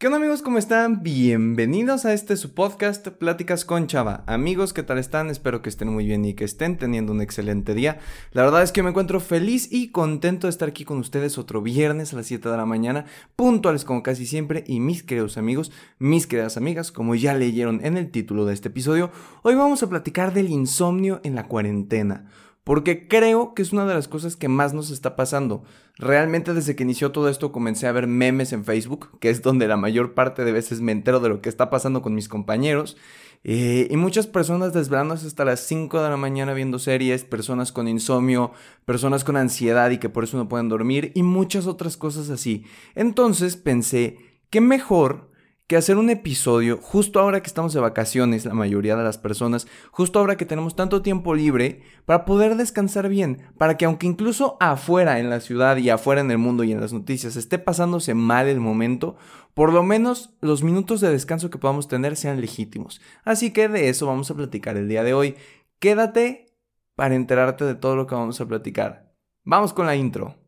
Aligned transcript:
¿Qué 0.00 0.06
onda 0.06 0.18
amigos? 0.18 0.42
¿Cómo 0.42 0.58
están? 0.58 1.02
Bienvenidos 1.02 2.04
a 2.04 2.12
este 2.12 2.36
su 2.36 2.54
podcast 2.54 3.08
Pláticas 3.08 3.64
con 3.64 3.88
Chava. 3.88 4.22
Amigos, 4.28 4.72
¿qué 4.72 4.84
tal 4.84 4.96
están? 4.96 5.28
Espero 5.28 5.60
que 5.60 5.68
estén 5.68 5.92
muy 5.92 6.06
bien 6.06 6.24
y 6.24 6.34
que 6.34 6.44
estén 6.44 6.78
teniendo 6.78 7.10
un 7.10 7.20
excelente 7.20 7.74
día. 7.74 7.98
La 8.30 8.44
verdad 8.44 8.62
es 8.62 8.70
que 8.70 8.84
me 8.84 8.90
encuentro 8.90 9.18
feliz 9.18 9.66
y 9.72 9.90
contento 9.90 10.46
de 10.46 10.52
estar 10.52 10.68
aquí 10.68 10.84
con 10.84 10.98
ustedes 10.98 11.36
otro 11.36 11.62
viernes 11.62 12.12
a 12.12 12.16
las 12.16 12.26
7 12.26 12.48
de 12.48 12.56
la 12.56 12.64
mañana, 12.64 13.06
puntuales 13.34 13.84
como 13.84 14.04
casi 14.04 14.24
siempre. 14.24 14.62
Y 14.68 14.78
mis 14.78 15.02
queridos 15.02 15.36
amigos, 15.36 15.72
mis 15.98 16.28
queridas 16.28 16.56
amigas, 16.56 16.92
como 16.92 17.16
ya 17.16 17.34
leyeron 17.34 17.84
en 17.84 17.96
el 17.96 18.12
título 18.12 18.44
de 18.44 18.54
este 18.54 18.68
episodio, 18.68 19.10
hoy 19.42 19.56
vamos 19.56 19.82
a 19.82 19.88
platicar 19.88 20.32
del 20.32 20.48
insomnio 20.48 21.20
en 21.24 21.34
la 21.34 21.48
cuarentena 21.48 22.26
porque 22.68 23.08
creo 23.08 23.54
que 23.54 23.62
es 23.62 23.72
una 23.72 23.86
de 23.86 23.94
las 23.94 24.08
cosas 24.08 24.36
que 24.36 24.46
más 24.46 24.74
nos 24.74 24.90
está 24.90 25.16
pasando. 25.16 25.64
Realmente 25.96 26.52
desde 26.52 26.76
que 26.76 26.82
inició 26.82 27.12
todo 27.12 27.30
esto 27.30 27.50
comencé 27.50 27.86
a 27.86 27.92
ver 27.92 28.06
memes 28.06 28.52
en 28.52 28.62
Facebook, 28.62 29.18
que 29.20 29.30
es 29.30 29.40
donde 29.40 29.66
la 29.66 29.78
mayor 29.78 30.12
parte 30.12 30.44
de 30.44 30.52
veces 30.52 30.82
me 30.82 30.92
entero 30.92 31.18
de 31.20 31.30
lo 31.30 31.40
que 31.40 31.48
está 31.48 31.70
pasando 31.70 32.02
con 32.02 32.14
mis 32.14 32.28
compañeros. 32.28 32.98
Eh, 33.42 33.88
y 33.90 33.96
muchas 33.96 34.26
personas 34.26 34.74
desvelándose 34.74 35.26
hasta 35.26 35.46
las 35.46 35.60
5 35.60 36.02
de 36.02 36.10
la 36.10 36.18
mañana 36.18 36.52
viendo 36.52 36.78
series, 36.78 37.24
personas 37.24 37.72
con 37.72 37.88
insomnio, 37.88 38.52
personas 38.84 39.24
con 39.24 39.38
ansiedad 39.38 39.88
y 39.88 39.96
que 39.96 40.10
por 40.10 40.24
eso 40.24 40.36
no 40.36 40.50
pueden 40.50 40.68
dormir 40.68 41.12
y 41.14 41.22
muchas 41.22 41.66
otras 41.66 41.96
cosas 41.96 42.28
así. 42.28 42.66
Entonces 42.94 43.56
pensé, 43.56 44.18
¿qué 44.50 44.60
mejor 44.60 45.27
que 45.68 45.76
hacer 45.76 45.98
un 45.98 46.08
episodio 46.08 46.78
justo 46.80 47.20
ahora 47.20 47.42
que 47.42 47.46
estamos 47.46 47.74
de 47.74 47.80
vacaciones, 47.80 48.46
la 48.46 48.54
mayoría 48.54 48.96
de 48.96 49.04
las 49.04 49.18
personas, 49.18 49.68
justo 49.90 50.18
ahora 50.18 50.38
que 50.38 50.46
tenemos 50.46 50.74
tanto 50.74 51.02
tiempo 51.02 51.34
libre, 51.34 51.82
para 52.06 52.24
poder 52.24 52.56
descansar 52.56 53.10
bien, 53.10 53.42
para 53.58 53.76
que 53.76 53.84
aunque 53.84 54.06
incluso 54.06 54.56
afuera 54.60 55.20
en 55.20 55.28
la 55.28 55.40
ciudad 55.40 55.76
y 55.76 55.90
afuera 55.90 56.22
en 56.22 56.30
el 56.30 56.38
mundo 56.38 56.64
y 56.64 56.72
en 56.72 56.80
las 56.80 56.94
noticias 56.94 57.36
esté 57.36 57.58
pasándose 57.58 58.14
mal 58.14 58.48
el 58.48 58.60
momento, 58.60 59.18
por 59.52 59.74
lo 59.74 59.82
menos 59.82 60.30
los 60.40 60.62
minutos 60.62 61.02
de 61.02 61.10
descanso 61.10 61.50
que 61.50 61.58
podamos 61.58 61.86
tener 61.86 62.16
sean 62.16 62.40
legítimos. 62.40 63.02
Así 63.22 63.52
que 63.52 63.68
de 63.68 63.90
eso 63.90 64.06
vamos 64.06 64.30
a 64.30 64.34
platicar 64.34 64.78
el 64.78 64.88
día 64.88 65.04
de 65.04 65.12
hoy. 65.12 65.36
Quédate 65.80 66.46
para 66.94 67.14
enterarte 67.14 67.66
de 67.66 67.74
todo 67.74 67.94
lo 67.94 68.06
que 68.06 68.14
vamos 68.14 68.40
a 68.40 68.48
platicar. 68.48 69.12
Vamos 69.44 69.74
con 69.74 69.84
la 69.84 69.96
intro. 69.96 70.47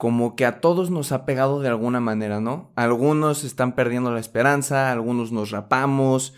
como 0.00 0.34
que 0.34 0.46
a 0.46 0.62
todos 0.62 0.90
nos 0.90 1.12
ha 1.12 1.26
pegado 1.26 1.60
de 1.60 1.68
alguna 1.68 2.00
manera, 2.00 2.40
¿no? 2.40 2.72
Algunos 2.74 3.44
están 3.44 3.74
perdiendo 3.74 4.10
la 4.10 4.18
esperanza, 4.18 4.90
algunos 4.90 5.30
nos 5.30 5.50
rapamos, 5.50 6.32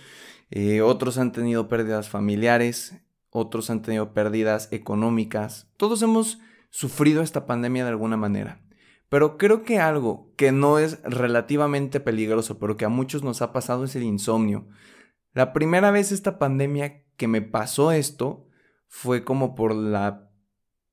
eh, 0.50 0.80
otros 0.82 1.16
han 1.16 1.30
tenido 1.30 1.68
pérdidas 1.68 2.08
familiares, 2.08 3.00
otros 3.30 3.70
han 3.70 3.80
tenido 3.80 4.14
pérdidas 4.14 4.66
económicas. 4.72 5.70
Todos 5.76 6.02
hemos 6.02 6.40
sufrido 6.70 7.22
esta 7.22 7.46
pandemia 7.46 7.84
de 7.84 7.90
alguna 7.90 8.16
manera. 8.16 8.60
Pero 9.08 9.38
creo 9.38 9.62
que 9.62 9.78
algo 9.78 10.32
que 10.34 10.50
no 10.50 10.80
es 10.80 11.00
relativamente 11.04 12.00
peligroso, 12.00 12.58
pero 12.58 12.76
que 12.76 12.86
a 12.86 12.88
muchos 12.88 13.22
nos 13.22 13.42
ha 13.42 13.52
pasado 13.52 13.84
es 13.84 13.94
el 13.94 14.02
insomnio. 14.02 14.66
La 15.34 15.52
primera 15.52 15.92
vez 15.92 16.10
esta 16.10 16.36
pandemia 16.40 17.04
que 17.16 17.28
me 17.28 17.42
pasó 17.42 17.92
esto 17.92 18.48
fue 18.88 19.22
como 19.22 19.54
por 19.54 19.72
la 19.72 20.31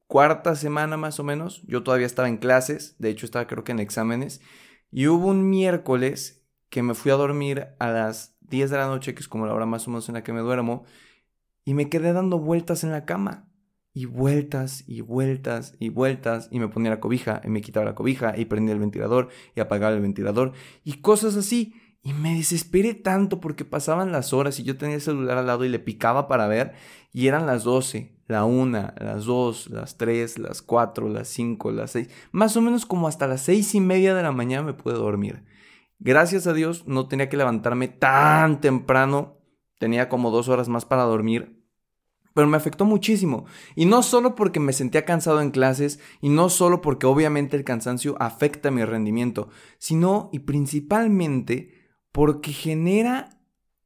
cuarta 0.10 0.56
semana 0.56 0.98
más 0.98 1.20
o 1.20 1.24
menos, 1.24 1.62
yo 1.68 1.84
todavía 1.84 2.08
estaba 2.08 2.28
en 2.28 2.38
clases, 2.38 2.96
de 2.98 3.12
hecho 3.12 3.28
estaba 3.28 3.46
creo 3.46 3.64
que 3.64 3.74
en 3.74 3.80
exámenes, 3.80 4.42
y 4.90 5.06
hubo 5.06 5.28
un 5.28 5.48
miércoles 5.48 6.44
que 6.70 6.82
me 6.82 6.96
fui 6.96 7.12
a 7.12 7.16
dormir 7.16 7.68
a 7.78 7.92
las 7.92 8.36
10 8.42 8.72
de 8.72 8.78
la 8.78 8.88
noche, 8.88 9.14
que 9.14 9.20
es 9.20 9.28
como 9.28 9.46
la 9.46 9.54
hora 9.54 9.68
más 9.68 9.88
o 9.88 9.92
menos 9.92 10.10
en 10.10 10.16
la 10.16 10.24
que 10.24 10.34
me 10.34 10.40
duermo, 10.40 10.84
y 11.64 11.76
me 11.76 11.90
quedé 11.90 12.12
dando 12.12 12.40
vueltas 12.40 12.84
en 12.84 12.92
la 12.92 13.06
cama. 13.06 13.52
Y 13.94 14.06
vueltas 14.06 14.84
y 14.88 15.02
vueltas 15.02 15.76
y 15.80 15.90
vueltas 15.90 16.48
y 16.52 16.60
me 16.60 16.70
ponía 16.70 16.90
la 16.90 17.00
cobija 17.00 17.42
y 17.44 17.50
me 17.50 17.62
quitaba 17.62 17.86
la 17.86 17.96
cobija 17.96 18.36
y 18.38 18.46
prendía 18.46 18.74
el 18.74 18.80
ventilador 18.80 19.30
y 19.56 19.60
apagaba 19.60 19.96
el 19.96 20.02
ventilador 20.02 20.54
y 20.84 21.02
cosas 21.02 21.36
así. 21.36 21.74
Y 22.02 22.14
me 22.14 22.36
desesperé 22.36 22.94
tanto 22.94 23.40
porque 23.40 23.66
pasaban 23.66 24.12
las 24.12 24.32
horas 24.32 24.60
y 24.60 24.64
yo 24.64 24.78
tenía 24.78 24.96
el 24.96 25.02
celular 25.02 25.38
al 25.38 25.48
lado 25.48 25.66
y 25.66 25.70
le 25.70 25.80
picaba 25.80 26.28
para 26.28 26.48
ver 26.48 26.74
y 27.12 27.28
eran 27.28 27.46
las 27.46 27.64
12, 27.64 28.19
la 28.30 28.46
1, 28.46 28.94
las 29.00 29.26
2, 29.26 29.72
las 29.72 29.98
3, 29.98 30.38
las 30.38 30.62
4, 30.62 31.10
las 31.10 31.28
5, 31.30 31.72
las 31.72 31.92
6. 31.92 32.10
Más 32.32 32.56
o 32.56 32.62
menos 32.62 32.86
como 32.86 33.08
hasta 33.08 33.26
las 33.26 33.42
6 33.42 33.74
y 33.74 33.80
media 33.82 34.14
de 34.14 34.22
la 34.22 34.32
mañana 34.32 34.62
me 34.62 34.74
pude 34.74 34.94
dormir. 34.94 35.44
Gracias 35.98 36.46
a 36.46 36.54
Dios 36.54 36.88
no 36.88 37.08
tenía 37.08 37.28
que 37.28 37.38
levantarme 37.38 37.88
tan 37.88 38.62
temprano. 38.62 39.40
Tenía 39.80 40.10
como 40.10 40.30
dos 40.30 40.48
horas 40.48 40.70
más 40.70 40.86
para 40.86 41.04
dormir. 41.04 41.60
Pero 42.36 42.46
me 42.46 42.58
afectó 42.58 42.86
muchísimo. 42.86 43.46
Y 43.76 43.88
no 43.88 44.04
solo 44.04 44.36
porque 44.36 44.60
me 44.60 44.74
sentía 44.74 45.06
cansado 45.06 45.42
en 45.42 45.50
clases, 45.50 46.00
y 46.22 46.30
no 46.30 46.50
solo 46.50 46.82
porque 46.82 47.08
obviamente 47.08 47.58
el 47.58 47.64
cansancio 47.64 48.16
afecta 48.22 48.70
mi 48.70 48.86
rendimiento, 48.86 49.50
sino 49.80 50.30
y 50.32 50.40
principalmente 50.40 51.74
porque 52.12 52.52
genera 52.52 53.42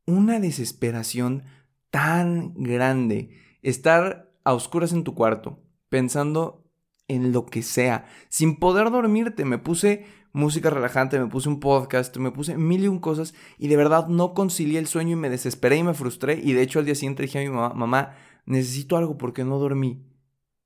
una 0.05 0.41
desesperación 0.41 1.43
tan 1.91 2.53
grande. 2.55 3.29
Estar 3.61 4.32
a 4.43 4.53
oscuras 4.53 4.93
en 4.93 5.03
tu 5.03 5.15
cuarto, 5.15 5.59
pensando 5.89 6.63
en 7.07 7.31
lo 7.31 7.45
que 7.45 7.61
sea, 7.61 8.05
sin 8.29 8.57
poder 8.57 8.89
dormirte. 8.91 9.45
Me 9.45 9.57
puse 9.57 10.05
música 10.31 10.69
relajante, 10.69 11.19
me 11.19 11.27
puse 11.27 11.47
un 11.47 11.59
podcast, 11.59 12.17
me 12.17 12.31
puse 12.31 12.57
mil 12.57 12.83
y 12.83 12.87
un 12.87 12.99
cosas 12.99 13.33
y 13.57 13.67
de 13.67 13.77
verdad 13.77 14.07
no 14.07 14.33
concilié 14.33 14.79
el 14.79 14.87
sueño 14.87 15.11
y 15.11 15.19
me 15.19 15.29
desesperé 15.29 15.77
y 15.77 15.83
me 15.83 15.93
frustré 15.93 16.39
y 16.43 16.53
de 16.53 16.63
hecho 16.63 16.79
al 16.79 16.85
día 16.85 16.95
siguiente 16.95 17.23
dije 17.23 17.39
a 17.39 17.41
mi 17.41 17.49
mamá, 17.49 17.73
mamá, 17.73 18.15
necesito 18.45 18.97
algo 18.97 19.17
porque 19.17 19.43
no 19.43 19.59
dormí. 19.59 20.05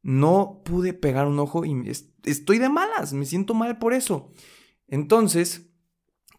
No 0.04 0.62
pude 0.64 0.94
pegar 0.94 1.28
un 1.28 1.38
ojo 1.40 1.66
y 1.66 1.76
estoy 2.24 2.60
de 2.60 2.70
malas, 2.70 3.14
me 3.14 3.26
siento 3.26 3.54
mal 3.54 3.78
por 3.78 3.94
eso. 3.94 4.32
Entonces, 4.88 5.70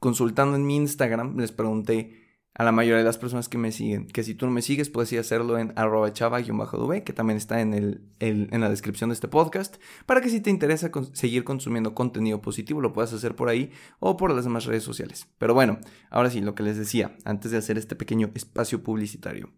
consultando 0.01 0.57
en 0.57 0.67
mi 0.67 0.77
Instagram, 0.77 1.37
les 1.37 1.53
pregunté, 1.53 2.28
a 2.55 2.65
la 2.65 2.73
mayoría 2.73 2.99
de 2.99 3.05
las 3.05 3.19
personas 3.19 3.49
que 3.49 3.59
me 3.59 3.71
siguen. 3.71 4.07
Que 4.07 4.25
si 4.25 4.35
tú 4.35 4.47
no 4.47 4.53
me 4.53 4.63
sigues, 4.63 4.91
puedes 4.91 5.13
ir 5.13 5.19
a 5.19 5.21
hacerlo 5.21 5.59
en 5.59 5.73
arroba 5.77 6.13
chava-dv, 6.13 7.05
que 7.05 7.13
también 7.13 7.37
está 7.37 7.61
en, 7.61 7.73
el, 7.75 8.03
en 8.19 8.61
la 8.61 8.69
descripción 8.69 9.11
de 9.11 9.15
este 9.15 9.29
podcast, 9.29 9.77
para 10.07 10.21
que 10.21 10.29
si 10.29 10.41
te 10.41 10.51
interesa 10.51 10.91
seguir 11.13 11.45
consumiendo 11.45 11.95
contenido 11.95 12.41
positivo, 12.41 12.81
lo 12.81 12.93
puedas 12.93 13.13
hacer 13.13 13.37
por 13.37 13.49
ahí 13.49 13.71
o 14.01 14.17
por 14.17 14.35
las 14.35 14.45
demás 14.45 14.65
redes 14.65 14.83
sociales. 14.83 15.29
Pero 15.39 15.55
bueno, 15.55 15.79
ahora 16.11 16.31
sí, 16.31 16.41
lo 16.41 16.55
que 16.55 16.65
les 16.65 16.77
decía, 16.77 17.17
antes 17.25 17.53
de 17.53 17.59
hacer 17.59 17.79
este 17.79 17.97
pequeño 17.97 18.31
espacio 18.35 18.83
publicitario. 18.83 19.53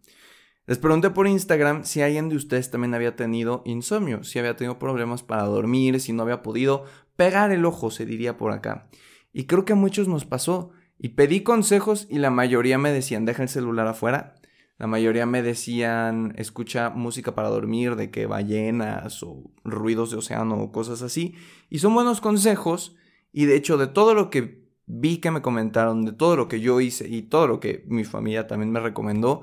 Les 0.67 0.79
pregunté 0.79 1.11
por 1.11 1.27
Instagram 1.27 1.85
si 1.85 2.01
alguien 2.01 2.29
de 2.29 2.37
ustedes 2.37 2.71
también 2.71 2.95
había 2.95 3.17
tenido 3.17 3.63
insomnio, 3.65 4.23
si 4.23 4.39
había 4.39 4.55
tenido 4.55 4.79
problemas 4.79 5.23
para 5.23 5.43
dormir, 5.45 5.99
si 6.01 6.13
no 6.13 6.23
había 6.23 6.43
podido 6.43 6.85
pegar 7.17 7.51
el 7.51 7.65
ojo, 7.65 7.91
se 7.91 8.07
diría 8.07 8.37
por 8.37 8.53
acá. 8.53 8.89
Y 9.33 9.47
creo 9.47 9.65
que 9.65 9.73
a 9.73 9.77
muchos 9.77 10.07
nos 10.07 10.25
pasó. 10.25 10.71
Y 11.03 11.11
pedí 11.11 11.41
consejos 11.41 12.07
y 12.11 12.19
la 12.19 12.29
mayoría 12.29 12.77
me 12.77 12.93
decían, 12.93 13.25
deja 13.25 13.43
el 13.43 13.49
celular 13.49 13.87
afuera. 13.87 14.35
La 14.77 14.87
mayoría 14.87 15.25
me 15.25 15.43
decían, 15.43 16.35
escucha 16.37 16.91
música 16.91 17.35
para 17.35 17.49
dormir, 17.49 17.97
de 17.97 18.11
que 18.11 18.27
ballenas 18.27 19.23
o 19.23 19.51
ruidos 19.65 20.11
de 20.11 20.19
océano 20.19 20.61
o 20.61 20.73
cosas 20.73 21.01
así. 21.01 21.35
Y 21.71 21.79
son 21.79 21.95
buenos 21.95 22.21
consejos. 22.21 22.97
Y 23.33 23.47
de 23.47 23.57
hecho, 23.57 23.79
de 23.79 23.87
todo 23.87 24.13
lo 24.13 24.29
que 24.29 24.69
vi 24.85 25.19
que 25.19 25.31
me 25.31 25.41
comentaron, 25.41 26.05
de 26.05 26.13
todo 26.13 26.37
lo 26.37 26.49
que 26.49 26.61
yo 26.61 26.83
hice 26.83 27.09
y 27.09 27.23
todo 27.23 27.47
lo 27.47 27.61
que 27.61 27.83
mi 27.89 28.05
familia 28.05 28.47
también 28.47 28.71
me 28.71 28.81
recomendó, 28.81 29.43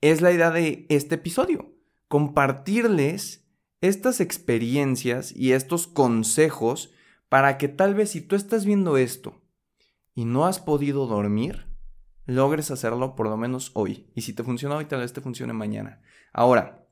es 0.00 0.22
la 0.22 0.32
idea 0.32 0.50
de 0.50 0.86
este 0.88 1.14
episodio. 1.14 1.72
Compartirles 2.08 3.46
estas 3.80 4.20
experiencias 4.20 5.32
y 5.36 5.52
estos 5.52 5.86
consejos 5.86 6.92
para 7.28 7.58
que 7.58 7.68
tal 7.68 7.94
vez 7.94 8.10
si 8.10 8.22
tú 8.22 8.34
estás 8.34 8.64
viendo 8.64 8.96
esto 8.96 9.40
y 10.16 10.24
no 10.24 10.46
has 10.46 10.58
podido 10.58 11.06
dormir, 11.06 11.66
logres 12.24 12.70
hacerlo 12.70 13.14
por 13.14 13.28
lo 13.28 13.36
menos 13.36 13.70
hoy. 13.74 14.10
Y 14.14 14.22
si 14.22 14.32
te 14.32 14.42
funciona 14.42 14.74
hoy, 14.74 14.86
tal 14.86 15.00
vez 15.00 15.12
te 15.12 15.20
funcione 15.20 15.52
mañana. 15.52 16.00
Ahora, 16.32 16.88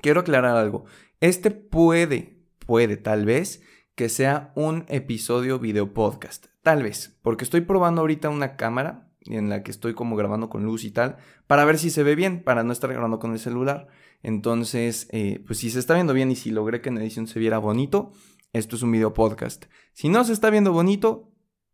quiero 0.00 0.20
aclarar 0.20 0.56
algo. 0.56 0.84
Este 1.20 1.50
puede, 1.50 2.46
puede 2.64 2.96
tal 2.96 3.26
vez 3.26 3.62
que 3.96 4.08
sea 4.08 4.52
un 4.54 4.86
episodio 4.88 5.58
video 5.58 5.92
podcast. 5.92 6.46
Tal 6.62 6.84
vez, 6.84 7.18
porque 7.22 7.42
estoy 7.42 7.62
probando 7.62 8.02
ahorita 8.02 8.30
una 8.30 8.56
cámara 8.56 9.10
en 9.26 9.48
la 9.48 9.64
que 9.64 9.72
estoy 9.72 9.94
como 9.94 10.14
grabando 10.14 10.48
con 10.48 10.64
luz 10.64 10.84
y 10.84 10.92
tal, 10.92 11.16
para 11.48 11.64
ver 11.64 11.76
si 11.76 11.90
se 11.90 12.04
ve 12.04 12.14
bien, 12.14 12.44
para 12.44 12.62
no 12.62 12.72
estar 12.72 12.90
grabando 12.90 13.18
con 13.18 13.32
el 13.32 13.40
celular. 13.40 13.88
Entonces, 14.22 15.08
eh, 15.10 15.42
pues 15.44 15.58
si 15.58 15.70
se 15.70 15.80
está 15.80 15.94
viendo 15.94 16.14
bien 16.14 16.30
y 16.30 16.36
si 16.36 16.50
logré 16.50 16.80
que 16.80 16.90
en 16.90 16.98
edición 16.98 17.26
se 17.26 17.40
viera 17.40 17.58
bonito, 17.58 18.12
esto 18.52 18.76
es 18.76 18.82
un 18.82 18.92
video 18.92 19.12
podcast. 19.12 19.64
Si 19.92 20.08
no 20.08 20.24
se 20.24 20.32
está 20.32 20.50
viendo 20.50 20.72
bonito, 20.72 21.29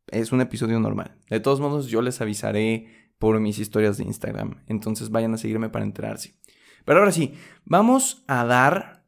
es 0.08 0.32
un 0.32 0.40
episodio 0.40 0.78
normal. 0.80 1.16
De 1.28 1.40
todos 1.40 1.60
modos, 1.60 1.88
yo 1.88 2.02
les 2.02 2.20
avisaré 2.20 2.86
por 3.18 3.40
mis 3.40 3.58
historias 3.58 3.96
de 3.98 4.04
Instagram. 4.04 4.62
Entonces 4.66 5.10
vayan 5.10 5.34
a 5.34 5.38
seguirme 5.38 5.68
para 5.68 5.84
enterarse. 5.84 6.34
Pero 6.84 7.00
ahora 7.00 7.12
sí, 7.12 7.34
vamos 7.64 8.24
a 8.28 8.44
dar 8.44 9.04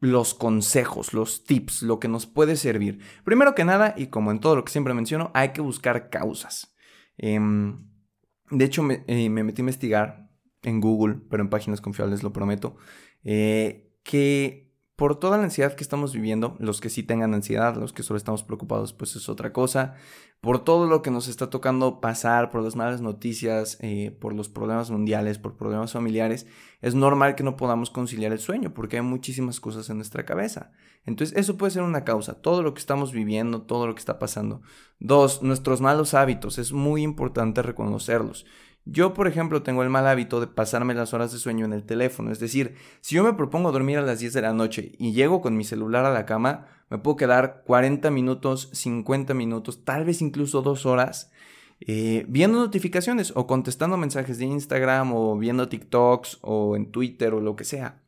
los 0.00 0.34
consejos, 0.34 1.12
los 1.12 1.44
tips, 1.44 1.82
lo 1.82 1.98
que 1.98 2.08
nos 2.08 2.26
puede 2.26 2.56
servir. 2.56 3.00
Primero 3.24 3.54
que 3.54 3.64
nada, 3.64 3.94
y 3.96 4.06
como 4.06 4.30
en 4.30 4.40
todo 4.40 4.56
lo 4.56 4.64
que 4.64 4.72
siempre 4.72 4.94
menciono, 4.94 5.30
hay 5.34 5.50
que 5.50 5.60
buscar 5.60 6.10
causas. 6.10 6.74
Em, 7.18 7.86
de 8.50 8.64
hecho, 8.64 8.86
eh, 8.90 9.28
me, 9.28 9.42
metí 9.42 9.60
a 9.60 9.64
investigar 9.64 10.30
en 10.62 10.80
Google, 10.80 11.20
pero 11.30 11.42
en 11.42 11.50
páginas 11.50 11.80
confiables, 11.80 12.22
lo 12.22 12.32
prometo, 12.32 12.76
eh, 13.24 13.90
que 14.02 14.65
por 14.96 15.20
toda 15.20 15.36
la 15.36 15.44
ansiedad 15.44 15.74
que 15.74 15.82
estamos 15.84 16.14
viviendo, 16.14 16.56
los 16.58 16.80
que 16.80 16.88
sí 16.88 17.02
tengan 17.02 17.34
ansiedad, 17.34 17.76
los 17.76 17.92
que 17.92 18.02
solo 18.02 18.16
estamos 18.16 18.42
preocupados, 18.42 18.94
pues 18.94 19.14
es 19.14 19.28
otra 19.28 19.52
cosa, 19.52 19.94
por 20.40 20.64
todo 20.64 20.86
lo 20.86 21.02
que 21.02 21.10
nos 21.10 21.28
está 21.28 21.50
tocando 21.50 22.00
pasar, 22.00 22.50
por 22.50 22.62
las 22.62 22.76
malas 22.76 23.02
noticias, 23.02 23.76
eh, 23.80 24.16
por 24.18 24.34
los 24.34 24.48
problemas 24.48 24.90
mundiales, 24.90 25.38
por 25.38 25.56
problemas 25.56 25.92
familiares, 25.92 26.46
es 26.80 26.94
normal 26.94 27.34
que 27.34 27.42
no 27.42 27.56
podamos 27.56 27.90
conciliar 27.90 28.32
el 28.32 28.38
sueño, 28.38 28.72
porque 28.72 28.96
hay 28.96 29.02
muchísimas 29.02 29.60
cosas 29.60 29.90
en 29.90 29.96
nuestra 29.96 30.24
cabeza. 30.24 30.72
Entonces, 31.04 31.36
eso 31.36 31.58
puede 31.58 31.72
ser 31.72 31.82
una 31.82 32.04
causa, 32.04 32.40
todo 32.40 32.62
lo 32.62 32.72
que 32.72 32.80
estamos 32.80 33.12
viviendo, 33.12 33.62
todo 33.62 33.86
lo 33.86 33.94
que 33.94 34.00
está 34.00 34.18
pasando. 34.18 34.62
Dos, 34.98 35.42
nuestros 35.42 35.82
malos 35.82 36.14
hábitos, 36.14 36.58
es 36.58 36.72
muy 36.72 37.02
importante 37.02 37.60
reconocerlos. 37.60 38.46
Yo, 38.88 39.14
por 39.14 39.26
ejemplo, 39.26 39.62
tengo 39.62 39.82
el 39.82 39.90
mal 39.90 40.06
hábito 40.06 40.40
de 40.40 40.46
pasarme 40.46 40.94
las 40.94 41.12
horas 41.12 41.32
de 41.32 41.38
sueño 41.38 41.64
en 41.64 41.72
el 41.72 41.82
teléfono. 41.82 42.30
Es 42.30 42.38
decir, 42.38 42.76
si 43.00 43.16
yo 43.16 43.24
me 43.24 43.32
propongo 43.32 43.72
dormir 43.72 43.98
a 43.98 44.02
las 44.02 44.20
10 44.20 44.32
de 44.32 44.42
la 44.42 44.52
noche 44.52 44.92
y 44.96 45.12
llego 45.12 45.42
con 45.42 45.56
mi 45.56 45.64
celular 45.64 46.04
a 46.04 46.12
la 46.12 46.24
cama, 46.24 46.66
me 46.88 46.98
puedo 46.98 47.16
quedar 47.16 47.64
40 47.66 48.10
minutos, 48.12 48.70
50 48.72 49.34
minutos, 49.34 49.84
tal 49.84 50.04
vez 50.04 50.22
incluso 50.22 50.62
dos 50.62 50.86
horas 50.86 51.32
eh, 51.80 52.24
viendo 52.28 52.58
notificaciones 52.58 53.32
o 53.34 53.46
contestando 53.46 53.96
mensajes 53.96 54.38
de 54.38 54.46
Instagram 54.46 55.12
o 55.12 55.36
viendo 55.36 55.68
TikToks 55.68 56.38
o 56.42 56.76
en 56.76 56.90
Twitter 56.90 57.34
o 57.34 57.40
lo 57.40 57.56
que 57.56 57.64
sea. 57.64 58.02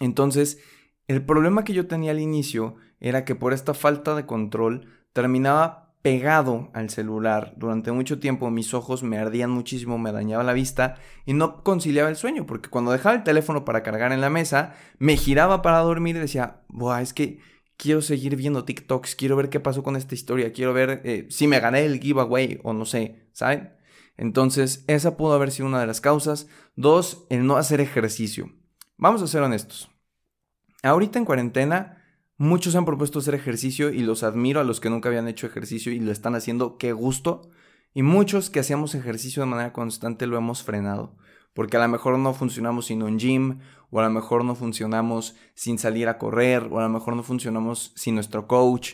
Entonces, 0.00 0.60
el 1.06 1.24
problema 1.24 1.64
que 1.64 1.74
yo 1.74 1.86
tenía 1.86 2.12
al 2.12 2.20
inicio 2.20 2.76
era 3.00 3.24
que 3.24 3.34
por 3.34 3.52
esta 3.52 3.74
falta 3.74 4.14
de 4.14 4.26
control 4.26 4.86
terminaba 5.12 5.87
pegado 6.02 6.70
al 6.74 6.90
celular 6.90 7.54
durante 7.56 7.92
mucho 7.92 8.18
tiempo, 8.18 8.50
mis 8.50 8.72
ojos 8.74 9.02
me 9.02 9.18
ardían 9.18 9.50
muchísimo, 9.50 9.98
me 9.98 10.12
dañaba 10.12 10.44
la 10.44 10.52
vista 10.52 10.96
y 11.26 11.32
no 11.32 11.62
conciliaba 11.64 12.08
el 12.08 12.16
sueño, 12.16 12.46
porque 12.46 12.70
cuando 12.70 12.92
dejaba 12.92 13.16
el 13.16 13.24
teléfono 13.24 13.64
para 13.64 13.82
cargar 13.82 14.12
en 14.12 14.20
la 14.20 14.30
mesa, 14.30 14.74
me 14.98 15.16
giraba 15.16 15.62
para 15.62 15.78
dormir 15.78 16.16
y 16.16 16.20
decía, 16.20 16.62
Buah, 16.68 17.02
es 17.02 17.12
que 17.12 17.40
quiero 17.76 18.02
seguir 18.02 18.36
viendo 18.36 18.64
TikToks, 18.64 19.16
quiero 19.16 19.36
ver 19.36 19.48
qué 19.48 19.60
pasó 19.60 19.82
con 19.82 19.96
esta 19.96 20.14
historia, 20.14 20.52
quiero 20.52 20.72
ver 20.72 21.00
eh, 21.04 21.26
si 21.30 21.46
me 21.46 21.60
gané 21.60 21.84
el 21.84 22.00
giveaway 22.00 22.60
o 22.62 22.72
no 22.72 22.84
sé, 22.84 23.28
¿saben? 23.32 23.78
Entonces, 24.18 24.84
esa 24.88 25.16
pudo 25.16 25.32
haber 25.32 25.52
sido 25.52 25.68
una 25.68 25.80
de 25.80 25.86
las 25.86 26.00
causas. 26.00 26.48
Dos, 26.74 27.24
el 27.30 27.46
no 27.46 27.56
hacer 27.56 27.80
ejercicio. 27.80 28.52
Vamos 28.96 29.22
a 29.22 29.28
ser 29.28 29.42
honestos. 29.42 29.88
Ahorita 30.82 31.20
en 31.20 31.24
cuarentena, 31.24 32.02
Muchos 32.40 32.76
han 32.76 32.84
propuesto 32.84 33.18
hacer 33.18 33.34
ejercicio 33.34 33.90
y 33.90 33.98
los 33.98 34.22
admiro 34.22 34.60
a 34.60 34.64
los 34.64 34.78
que 34.78 34.90
nunca 34.90 35.08
habían 35.08 35.26
hecho 35.26 35.48
ejercicio 35.48 35.90
y 35.90 35.98
lo 35.98 36.12
están 36.12 36.36
haciendo, 36.36 36.78
qué 36.78 36.92
gusto. 36.92 37.50
Y 37.94 38.02
muchos 38.02 38.48
que 38.48 38.60
hacíamos 38.60 38.94
ejercicio 38.94 39.42
de 39.42 39.48
manera 39.48 39.72
constante 39.72 40.28
lo 40.28 40.36
hemos 40.36 40.62
frenado, 40.62 41.16
porque 41.52 41.76
a 41.76 41.80
lo 41.80 41.88
mejor 41.88 42.16
no 42.16 42.32
funcionamos 42.34 42.86
sin 42.86 43.02
un 43.02 43.18
gym, 43.18 43.58
o 43.90 43.98
a 43.98 44.04
lo 44.04 44.10
mejor 44.10 44.44
no 44.44 44.54
funcionamos 44.54 45.34
sin 45.54 45.80
salir 45.80 46.06
a 46.06 46.18
correr, 46.18 46.68
o 46.70 46.78
a 46.78 46.82
lo 46.84 46.88
mejor 46.88 47.16
no 47.16 47.24
funcionamos 47.24 47.92
sin 47.96 48.14
nuestro 48.14 48.46
coach, 48.46 48.92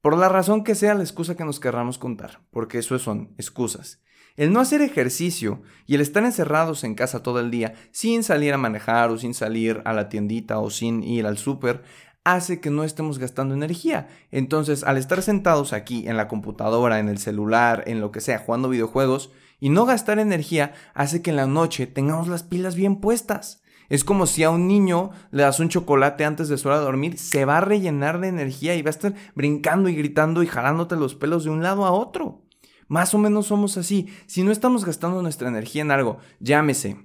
por 0.00 0.16
la 0.16 0.28
razón 0.28 0.62
que 0.62 0.76
sea 0.76 0.94
la 0.94 1.02
excusa 1.02 1.34
que 1.34 1.44
nos 1.44 1.58
querramos 1.58 1.98
contar, 1.98 2.42
porque 2.52 2.78
eso 2.78 2.96
son 3.00 3.34
excusas. 3.38 4.04
El 4.36 4.52
no 4.52 4.60
hacer 4.60 4.82
ejercicio 4.82 5.62
y 5.86 5.96
el 5.96 6.00
estar 6.00 6.24
encerrados 6.24 6.84
en 6.84 6.94
casa 6.94 7.22
todo 7.22 7.40
el 7.40 7.50
día 7.50 7.74
sin 7.90 8.22
salir 8.22 8.52
a 8.52 8.58
manejar 8.58 9.10
o 9.10 9.18
sin 9.18 9.32
salir 9.32 9.80
a 9.84 9.92
la 9.92 10.08
tiendita 10.08 10.58
o 10.58 10.70
sin 10.70 11.02
ir 11.02 11.24
al 11.26 11.38
súper 11.38 11.82
hace 12.24 12.60
que 12.60 12.70
no 12.70 12.84
estemos 12.84 13.18
gastando 13.18 13.54
energía. 13.54 14.08
Entonces, 14.30 14.82
al 14.82 14.96
estar 14.96 15.22
sentados 15.22 15.72
aquí 15.72 16.08
en 16.08 16.16
la 16.16 16.26
computadora, 16.26 16.98
en 16.98 17.08
el 17.08 17.18
celular, 17.18 17.84
en 17.86 18.00
lo 18.00 18.10
que 18.10 18.20
sea, 18.20 18.38
jugando 18.38 18.70
videojuegos, 18.70 19.30
y 19.60 19.68
no 19.68 19.84
gastar 19.84 20.18
energía, 20.18 20.72
hace 20.94 21.22
que 21.22 21.30
en 21.30 21.36
la 21.36 21.46
noche 21.46 21.86
tengamos 21.86 22.28
las 22.28 22.42
pilas 22.42 22.74
bien 22.74 22.96
puestas. 22.96 23.62
Es 23.88 24.04
como 24.04 24.26
si 24.26 24.42
a 24.42 24.50
un 24.50 24.66
niño 24.66 25.10
le 25.30 25.42
das 25.42 25.60
un 25.60 25.68
chocolate 25.68 26.24
antes 26.24 26.48
de 26.48 26.56
su 26.56 26.68
hora 26.68 26.78
de 26.78 26.84
dormir, 26.84 27.18
se 27.18 27.44
va 27.44 27.58
a 27.58 27.60
rellenar 27.60 28.20
de 28.20 28.28
energía 28.28 28.74
y 28.74 28.82
va 28.82 28.88
a 28.88 28.90
estar 28.90 29.14
brincando 29.34 29.88
y 29.88 29.94
gritando 29.94 30.42
y 30.42 30.46
jalándote 30.46 30.96
los 30.96 31.14
pelos 31.14 31.44
de 31.44 31.50
un 31.50 31.62
lado 31.62 31.84
a 31.84 31.92
otro. 31.92 32.42
Más 32.88 33.14
o 33.14 33.18
menos 33.18 33.46
somos 33.46 33.76
así. 33.76 34.08
Si 34.26 34.42
no 34.42 34.52
estamos 34.52 34.84
gastando 34.84 35.22
nuestra 35.22 35.48
energía 35.48 35.82
en 35.82 35.90
algo, 35.90 36.18
llámese 36.40 36.96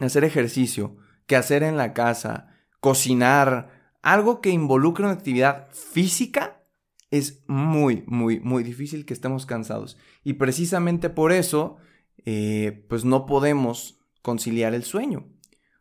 hacer 0.00 0.24
ejercicio, 0.24 0.96
que 1.26 1.36
hacer 1.36 1.62
en 1.62 1.76
la 1.76 1.94
casa, 1.94 2.48
cocinar, 2.80 3.75
algo 4.06 4.40
que 4.40 4.50
involucre 4.50 5.04
una 5.04 5.14
actividad 5.14 5.66
física, 5.72 6.62
es 7.10 7.42
muy, 7.48 8.04
muy, 8.06 8.38
muy 8.38 8.62
difícil 8.62 9.04
que 9.04 9.12
estemos 9.12 9.46
cansados. 9.46 9.98
Y 10.22 10.34
precisamente 10.34 11.10
por 11.10 11.32
eso, 11.32 11.78
eh, 12.24 12.86
pues 12.88 13.04
no 13.04 13.26
podemos 13.26 13.98
conciliar 14.22 14.74
el 14.74 14.84
sueño. 14.84 15.26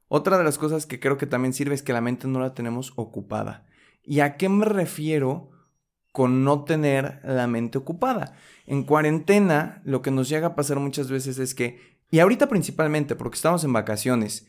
Otra 0.07 0.39
de 0.39 0.43
las 0.43 0.57
cosas 0.57 0.87
que 0.87 0.99
creo 0.99 1.19
que 1.19 1.27
también 1.27 1.53
sirve 1.53 1.75
es 1.75 1.83
que 1.83 1.93
la 1.93 2.01
mente 2.01 2.27
no 2.27 2.39
la 2.39 2.55
tenemos 2.55 2.93
ocupada. 2.95 3.67
¿Y 4.03 4.21
a 4.21 4.37
qué 4.37 4.49
me 4.49 4.65
refiero 4.65 5.51
con 6.11 6.43
no 6.43 6.63
tener 6.63 7.19
la 7.23 7.45
mente 7.45 7.77
ocupada? 7.77 8.35
En 8.65 8.85
cuarentena, 8.85 9.83
lo 9.85 10.01
que 10.01 10.09
nos 10.09 10.29
llega 10.29 10.47
a 10.47 10.55
pasar 10.55 10.79
muchas 10.79 11.11
veces 11.11 11.37
es 11.37 11.53
que, 11.53 11.79
y 12.09 12.17
ahorita 12.17 12.49
principalmente 12.49 13.15
porque 13.15 13.35
estamos 13.35 13.63
en 13.63 13.73
vacaciones, 13.73 14.47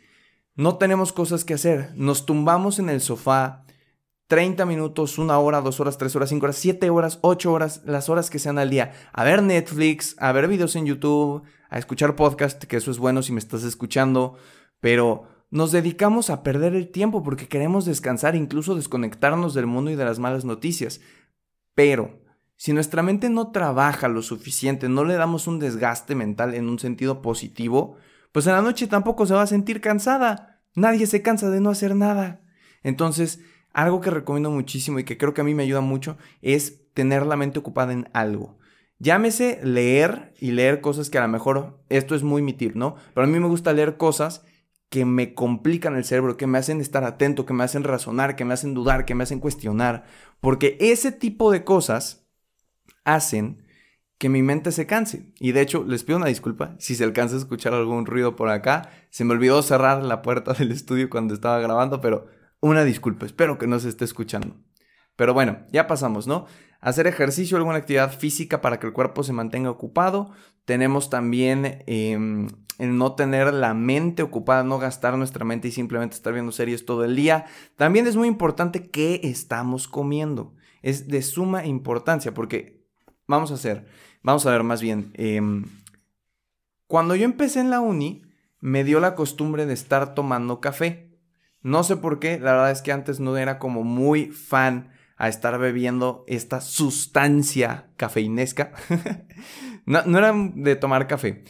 no 0.54 0.78
tenemos 0.78 1.12
cosas 1.12 1.44
que 1.44 1.52
hacer, 1.52 1.92
nos 1.94 2.24
tumbamos 2.24 2.78
en 2.78 2.88
el 2.88 3.02
sofá, 3.02 3.65
30 4.28 4.66
minutos, 4.66 5.18
una 5.18 5.38
hora, 5.38 5.60
dos 5.60 5.78
horas, 5.78 5.98
tres 5.98 6.16
horas, 6.16 6.30
cinco 6.30 6.46
horas, 6.46 6.56
siete 6.56 6.90
horas, 6.90 7.18
ocho 7.22 7.52
horas, 7.52 7.82
las 7.84 8.08
horas 8.08 8.28
que 8.28 8.38
sean 8.38 8.58
al 8.58 8.70
día, 8.70 8.92
a 9.12 9.24
ver 9.24 9.42
Netflix, 9.42 10.16
a 10.18 10.32
ver 10.32 10.48
videos 10.48 10.74
en 10.74 10.86
YouTube, 10.86 11.42
a 11.70 11.78
escuchar 11.78 12.16
podcast, 12.16 12.64
que 12.64 12.76
eso 12.76 12.90
es 12.90 12.98
bueno 12.98 13.22
si 13.22 13.32
me 13.32 13.38
estás 13.38 13.62
escuchando, 13.62 14.36
pero 14.80 15.28
nos 15.50 15.70
dedicamos 15.70 16.30
a 16.30 16.42
perder 16.42 16.74
el 16.74 16.88
tiempo 16.88 17.22
porque 17.22 17.48
queremos 17.48 17.84
descansar, 17.84 18.34
incluso 18.34 18.74
desconectarnos 18.74 19.54
del 19.54 19.66
mundo 19.66 19.90
y 19.90 19.94
de 19.94 20.04
las 20.04 20.18
malas 20.18 20.44
noticias. 20.44 21.00
Pero, 21.74 22.20
si 22.56 22.72
nuestra 22.72 23.02
mente 23.02 23.30
no 23.30 23.52
trabaja 23.52 24.08
lo 24.08 24.22
suficiente, 24.22 24.88
no 24.88 25.04
le 25.04 25.14
damos 25.14 25.46
un 25.46 25.58
desgaste 25.58 26.14
mental 26.14 26.54
en 26.54 26.68
un 26.68 26.78
sentido 26.78 27.22
positivo, 27.22 27.96
pues 28.32 28.46
en 28.46 28.54
la 28.54 28.62
noche 28.62 28.86
tampoco 28.86 29.24
se 29.24 29.34
va 29.34 29.42
a 29.42 29.46
sentir 29.46 29.80
cansada. 29.80 30.62
Nadie 30.74 31.06
se 31.06 31.22
cansa 31.22 31.48
de 31.48 31.60
no 31.60 31.70
hacer 31.70 31.94
nada. 31.94 32.42
Entonces, 32.82 33.40
algo 33.76 34.00
que 34.00 34.10
recomiendo 34.10 34.50
muchísimo 34.50 34.98
y 34.98 35.04
que 35.04 35.18
creo 35.18 35.34
que 35.34 35.42
a 35.42 35.44
mí 35.44 35.54
me 35.54 35.62
ayuda 35.62 35.82
mucho 35.82 36.16
es 36.40 36.92
tener 36.94 37.26
la 37.26 37.36
mente 37.36 37.58
ocupada 37.58 37.92
en 37.92 38.08
algo. 38.14 38.58
Llámese 38.98 39.60
leer 39.62 40.32
y 40.40 40.52
leer 40.52 40.80
cosas 40.80 41.10
que 41.10 41.18
a 41.18 41.20
lo 41.20 41.28
mejor 41.28 41.78
esto 41.90 42.14
es 42.14 42.22
muy 42.22 42.40
mi 42.40 42.54
tip, 42.54 42.74
¿no? 42.74 42.96
Pero 43.12 43.26
a 43.26 43.28
mí 43.28 43.38
me 43.38 43.48
gusta 43.48 43.74
leer 43.74 43.98
cosas 43.98 44.46
que 44.88 45.04
me 45.04 45.34
complican 45.34 45.94
el 45.94 46.06
cerebro, 46.06 46.38
que 46.38 46.46
me 46.46 46.56
hacen 46.56 46.80
estar 46.80 47.04
atento, 47.04 47.44
que 47.44 47.52
me 47.52 47.64
hacen 47.64 47.84
razonar, 47.84 48.34
que 48.34 48.46
me 48.46 48.54
hacen 48.54 48.72
dudar, 48.72 49.04
que 49.04 49.14
me 49.14 49.24
hacen 49.24 49.40
cuestionar, 49.40 50.04
porque 50.40 50.78
ese 50.80 51.12
tipo 51.12 51.52
de 51.52 51.62
cosas 51.62 52.26
hacen 53.04 53.62
que 54.16 54.30
mi 54.30 54.40
mente 54.40 54.72
se 54.72 54.86
canse. 54.86 55.34
Y 55.38 55.52
de 55.52 55.60
hecho, 55.60 55.84
les 55.84 56.02
pido 56.02 56.16
una 56.16 56.28
disculpa 56.28 56.76
si 56.78 56.94
se 56.94 57.04
alcanza 57.04 57.34
a 57.34 57.40
escuchar 57.40 57.74
algún 57.74 58.06
ruido 58.06 58.36
por 58.36 58.48
acá. 58.48 58.88
Se 59.10 59.24
me 59.24 59.34
olvidó 59.34 59.62
cerrar 59.62 60.02
la 60.02 60.22
puerta 60.22 60.52
del 60.58 60.72
estudio 60.72 61.10
cuando 61.10 61.34
estaba 61.34 61.58
grabando, 61.60 62.00
pero 62.00 62.34
una 62.60 62.84
disculpa, 62.84 63.26
espero 63.26 63.58
que 63.58 63.66
no 63.66 63.78
se 63.78 63.88
esté 63.88 64.04
escuchando. 64.04 64.56
Pero 65.16 65.34
bueno, 65.34 65.60
ya 65.72 65.86
pasamos, 65.86 66.26
¿no? 66.26 66.46
Hacer 66.80 67.06
ejercicio, 67.06 67.56
alguna 67.56 67.78
actividad 67.78 68.16
física 68.16 68.60
para 68.60 68.78
que 68.78 68.86
el 68.86 68.92
cuerpo 68.92 69.22
se 69.22 69.32
mantenga 69.32 69.70
ocupado. 69.70 70.30
Tenemos 70.64 71.10
también 71.10 71.82
em, 71.86 72.48
el 72.78 72.98
no 72.98 73.14
tener 73.14 73.52
la 73.54 73.74
mente 73.74 74.22
ocupada, 74.22 74.62
no 74.62 74.78
gastar 74.78 75.16
nuestra 75.16 75.44
mente 75.44 75.68
y 75.68 75.72
simplemente 75.72 76.16
estar 76.16 76.32
viendo 76.32 76.52
series 76.52 76.84
todo 76.84 77.04
el 77.04 77.16
día. 77.16 77.46
También 77.76 78.06
es 78.06 78.16
muy 78.16 78.28
importante 78.28 78.90
qué 78.90 79.20
estamos 79.24 79.88
comiendo. 79.88 80.54
Es 80.82 81.08
de 81.08 81.22
suma 81.22 81.64
importancia 81.66 82.34
porque 82.34 82.84
vamos 83.26 83.50
a 83.50 83.54
hacer, 83.54 83.86
vamos 84.22 84.44
a 84.46 84.50
ver 84.50 84.62
más 84.62 84.82
bien. 84.82 85.10
Em, 85.14 85.64
cuando 86.86 87.16
yo 87.16 87.24
empecé 87.24 87.60
en 87.60 87.70
la 87.70 87.80
uni, 87.80 88.22
me 88.60 88.84
dio 88.84 89.00
la 89.00 89.14
costumbre 89.14 89.66
de 89.66 89.74
estar 89.74 90.14
tomando 90.14 90.60
café. 90.60 91.05
No 91.66 91.82
sé 91.82 91.96
por 91.96 92.20
qué, 92.20 92.38
la 92.38 92.52
verdad 92.52 92.70
es 92.70 92.80
que 92.80 92.92
antes 92.92 93.18
no 93.18 93.36
era 93.36 93.58
como 93.58 93.82
muy 93.82 94.26
fan 94.26 94.92
a 95.16 95.28
estar 95.28 95.58
bebiendo 95.58 96.22
esta 96.28 96.60
sustancia 96.60 97.88
cafeinesca. 97.96 98.70
no, 99.84 99.98
era 100.16 100.32
de 100.54 100.76
tomar 100.76 101.08
café, 101.08 101.42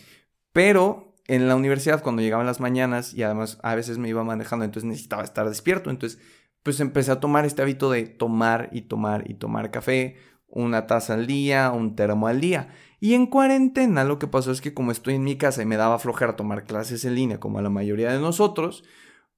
pero 0.55 1.15
en 1.27 1.49
la 1.49 1.55
universidad 1.55 2.03
cuando 2.03 2.23
llegaban 2.23 2.47
las 2.47 2.61
mañanas 2.61 3.13
y 3.13 3.25
además 3.25 3.59
a 3.63 3.75
veces 3.75 3.99
me 3.99 4.09
iba 4.09 4.25
manejando, 4.25 4.65
entonces 4.65 4.89
necesitaba 4.89 5.23
estar 5.23 5.51
despierto, 5.51 5.91
entonces 5.91 6.19
pues 6.63 6.81
empecé 6.81 7.13
a 7.13 7.21
tomar 7.21 7.45
este 7.45 7.61
hábito 7.61 7.91
de 7.91 8.07
tomar 8.07 8.71
y 8.73 8.81
tomar 8.81 9.31
y 9.31 9.35
tomar 9.35 9.71
café 9.71 10.17
una 10.47 10.87
taza 10.87 11.13
al 11.13 11.27
día, 11.27 11.71
un 11.73 11.95
termo 11.95 12.27
al 12.27 12.41
día. 12.41 12.71
Y 13.01 13.13
en 13.13 13.27
cuarentena 13.27 14.05
lo 14.05 14.19
que 14.19 14.29
pasó 14.29 14.51
es 14.51 14.63
que 14.63 14.73
como 14.73 14.93
estoy 14.93 15.17
en 15.17 15.25
mi 15.25 15.37
casa 15.37 15.61
y 15.61 15.67
me 15.67 15.77
daba 15.77 15.99
flojera 15.99 16.37
tomar 16.37 16.65
clases 16.65 17.05
en 17.05 17.17
línea 17.17 17.39
como 17.39 17.59
a 17.59 17.63
la 17.63 17.69
mayoría 17.69 18.11
de 18.11 18.19
nosotros, 18.19 18.83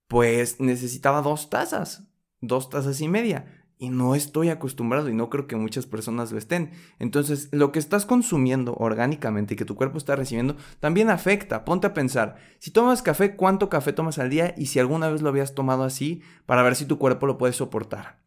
pues 0.08 0.58
necesitaba 0.58 1.22
dos 1.22 1.50
tazas, 1.50 2.08
dos 2.40 2.70
tazas 2.70 3.00
y 3.00 3.08
media. 3.08 3.54
Y 3.80 3.90
no 3.90 4.16
estoy 4.16 4.48
acostumbrado 4.48 5.08
y 5.08 5.14
no 5.14 5.30
creo 5.30 5.46
que 5.46 5.54
muchas 5.54 5.86
personas 5.86 6.32
lo 6.32 6.38
estén. 6.38 6.72
Entonces, 6.98 7.48
lo 7.52 7.70
que 7.70 7.78
estás 7.78 8.06
consumiendo 8.06 8.74
orgánicamente 8.74 9.54
y 9.54 9.56
que 9.56 9.64
tu 9.64 9.76
cuerpo 9.76 9.98
está 9.98 10.16
recibiendo 10.16 10.56
también 10.80 11.10
afecta. 11.10 11.64
Ponte 11.64 11.86
a 11.86 11.94
pensar, 11.94 12.38
si 12.58 12.72
tomas 12.72 13.02
café, 13.02 13.36
¿cuánto 13.36 13.68
café 13.68 13.92
tomas 13.92 14.18
al 14.18 14.30
día? 14.30 14.52
Y 14.58 14.66
si 14.66 14.80
alguna 14.80 15.08
vez 15.08 15.22
lo 15.22 15.28
habías 15.28 15.54
tomado 15.54 15.84
así, 15.84 16.22
para 16.44 16.64
ver 16.64 16.74
si 16.74 16.86
tu 16.86 16.98
cuerpo 16.98 17.28
lo 17.28 17.38
puede 17.38 17.52
soportar. 17.52 18.20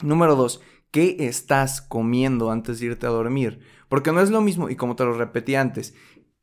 Número 0.00 0.36
dos, 0.36 0.60
¿qué 0.92 1.16
estás 1.20 1.82
comiendo 1.82 2.52
antes 2.52 2.78
de 2.78 2.86
irte 2.86 3.06
a 3.06 3.10
dormir? 3.10 3.60
Porque 3.88 4.12
no 4.12 4.20
es 4.20 4.30
lo 4.30 4.42
mismo, 4.42 4.70
y 4.70 4.76
como 4.76 4.94
te 4.94 5.04
lo 5.04 5.14
repetí 5.14 5.56
antes, 5.56 5.94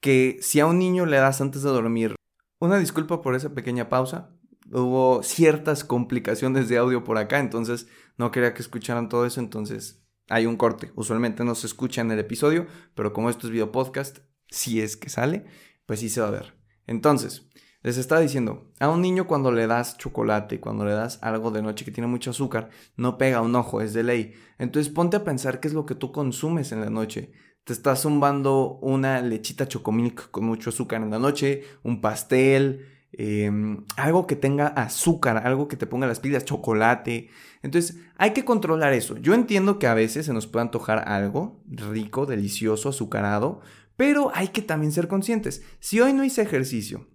que 0.01 0.39
si 0.41 0.59
a 0.59 0.65
un 0.65 0.77
niño 0.77 1.05
le 1.05 1.17
das 1.17 1.39
antes 1.39 1.63
de 1.63 1.69
dormir, 1.69 2.15
una 2.59 2.77
disculpa 2.79 3.21
por 3.21 3.35
esa 3.35 3.53
pequeña 3.53 3.87
pausa, 3.87 4.31
hubo 4.71 5.23
ciertas 5.23 5.83
complicaciones 5.83 6.69
de 6.69 6.77
audio 6.77 7.03
por 7.03 7.17
acá, 7.17 7.39
entonces 7.39 7.87
no 8.17 8.31
quería 8.31 8.53
que 8.53 8.61
escucharan 8.61 9.09
todo 9.09 9.25
eso, 9.25 9.39
entonces 9.39 10.03
hay 10.29 10.45
un 10.45 10.57
corte. 10.57 10.91
Usualmente 10.95 11.43
no 11.43 11.55
se 11.55 11.67
escucha 11.67 12.01
en 12.01 12.11
el 12.11 12.19
episodio, 12.19 12.67
pero 12.95 13.13
como 13.13 13.29
esto 13.29 13.47
es 13.47 13.53
video 13.53 13.71
podcast, 13.71 14.19
si 14.47 14.81
es 14.81 14.97
que 14.97 15.09
sale, 15.09 15.45
pues 15.85 15.99
sí 15.99 16.09
se 16.09 16.21
va 16.21 16.27
a 16.27 16.31
ver. 16.31 16.55
Entonces, 16.87 17.49
les 17.83 17.97
estaba 17.97 18.21
diciendo, 18.21 18.71
a 18.79 18.89
un 18.89 19.01
niño 19.01 19.25
cuando 19.25 19.51
le 19.51 19.65
das 19.65 19.97
chocolate, 19.97 20.59
cuando 20.59 20.85
le 20.85 20.91
das 20.91 21.17
algo 21.23 21.49
de 21.49 21.63
noche 21.63 21.83
que 21.83 21.91
tiene 21.91 22.07
mucho 22.07 22.29
azúcar, 22.29 22.69
no 22.95 23.17
pega 23.17 23.41
un 23.41 23.55
ojo, 23.55 23.81
es 23.81 23.93
de 23.93 24.03
ley. 24.03 24.33
Entonces 24.59 24.93
ponte 24.93 25.17
a 25.17 25.23
pensar 25.23 25.59
qué 25.59 25.67
es 25.67 25.73
lo 25.73 25.85
que 25.85 25.95
tú 25.95 26.11
consumes 26.11 26.71
en 26.71 26.81
la 26.81 26.91
noche. 26.91 27.31
Te 27.63 27.73
estás 27.73 28.01
zumbando 28.01 28.79
una 28.81 29.21
lechita 29.21 29.67
chocomilk 29.67 30.29
con 30.31 30.45
mucho 30.45 30.69
azúcar 30.69 31.01
en 31.01 31.09
la 31.09 31.19
noche, 31.19 31.63
un 31.83 32.01
pastel, 32.01 32.85
Em, 33.13 33.83
algo 33.97 34.25
que 34.25 34.37
tenga 34.37 34.67
azúcar, 34.67 35.45
algo 35.45 35.67
que 35.67 35.75
te 35.75 35.85
ponga 35.85 36.07
las 36.07 36.19
pilas, 36.19 36.45
chocolate. 36.45 37.29
Entonces, 37.61 37.97
hay 38.17 38.31
que 38.31 38.45
controlar 38.45 38.93
eso. 38.93 39.17
Yo 39.17 39.33
entiendo 39.33 39.79
que 39.79 39.87
a 39.87 39.93
veces 39.93 40.25
se 40.25 40.33
nos 40.33 40.47
puede 40.47 40.63
antojar 40.63 41.09
algo 41.09 41.61
rico, 41.67 42.25
delicioso, 42.25 42.89
azucarado, 42.89 43.61
pero 43.97 44.31
hay 44.33 44.47
que 44.49 44.61
también 44.61 44.93
ser 44.93 45.07
conscientes. 45.07 45.63
Si 45.79 45.99
hoy 45.99 46.13
no 46.13 46.23
hice 46.23 46.41
ejercicio, 46.41 47.07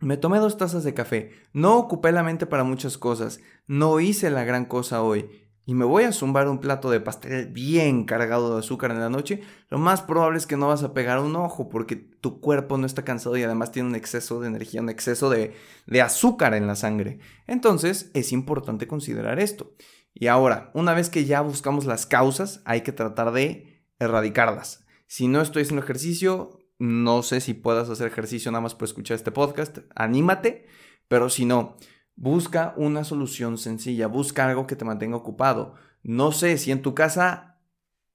me 0.00 0.16
tomé 0.16 0.38
dos 0.38 0.56
tazas 0.56 0.84
de 0.84 0.94
café, 0.94 1.32
no 1.52 1.76
ocupé 1.78 2.12
la 2.12 2.22
mente 2.22 2.46
para 2.46 2.64
muchas 2.64 2.98
cosas, 2.98 3.40
no 3.66 4.00
hice 4.00 4.30
la 4.30 4.44
gran 4.44 4.64
cosa 4.64 5.02
hoy, 5.02 5.45
y 5.66 5.74
me 5.74 5.84
voy 5.84 6.04
a 6.04 6.12
zumbar 6.12 6.48
un 6.48 6.60
plato 6.60 6.90
de 6.90 7.00
pastel 7.00 7.48
bien 7.48 8.04
cargado 8.04 8.54
de 8.54 8.60
azúcar 8.60 8.92
en 8.92 9.00
la 9.00 9.10
noche, 9.10 9.42
lo 9.68 9.78
más 9.78 10.00
probable 10.00 10.38
es 10.38 10.46
que 10.46 10.56
no 10.56 10.68
vas 10.68 10.84
a 10.84 10.94
pegar 10.94 11.18
un 11.18 11.34
ojo 11.34 11.68
porque 11.68 11.96
tu 11.96 12.40
cuerpo 12.40 12.78
no 12.78 12.86
está 12.86 13.04
cansado 13.04 13.36
y 13.36 13.42
además 13.42 13.72
tiene 13.72 13.88
un 13.88 13.96
exceso 13.96 14.40
de 14.40 14.46
energía, 14.46 14.80
un 14.80 14.88
exceso 14.88 15.28
de, 15.28 15.54
de 15.86 16.02
azúcar 16.02 16.54
en 16.54 16.68
la 16.68 16.76
sangre. 16.76 17.18
Entonces 17.48 18.12
es 18.14 18.30
importante 18.30 18.86
considerar 18.86 19.40
esto. 19.40 19.74
Y 20.14 20.28
ahora, 20.28 20.70
una 20.72 20.94
vez 20.94 21.10
que 21.10 21.24
ya 21.24 21.40
buscamos 21.40 21.84
las 21.84 22.06
causas, 22.06 22.62
hay 22.64 22.82
que 22.82 22.92
tratar 22.92 23.32
de 23.32 23.84
erradicarlas. 23.98 24.86
Si 25.08 25.26
no 25.26 25.40
estoy 25.40 25.62
haciendo 25.62 25.82
ejercicio, 25.82 26.60
no 26.78 27.24
sé 27.24 27.40
si 27.40 27.54
puedas 27.54 27.90
hacer 27.90 28.06
ejercicio 28.06 28.52
nada 28.52 28.62
más 28.62 28.76
por 28.76 28.86
escuchar 28.86 29.16
este 29.16 29.32
podcast, 29.32 29.78
anímate, 29.96 30.66
pero 31.08 31.28
si 31.28 31.44
no, 31.44 31.76
Busca 32.16 32.74
una 32.76 33.04
solución 33.04 33.58
sencilla, 33.58 34.06
busca 34.06 34.48
algo 34.48 34.66
que 34.66 34.74
te 34.74 34.84
mantenga 34.84 35.16
ocupado. 35.16 35.74
No 36.02 36.32
sé 36.32 36.56
si 36.58 36.72
en 36.72 36.82
tu 36.82 36.94
casa 36.94 37.56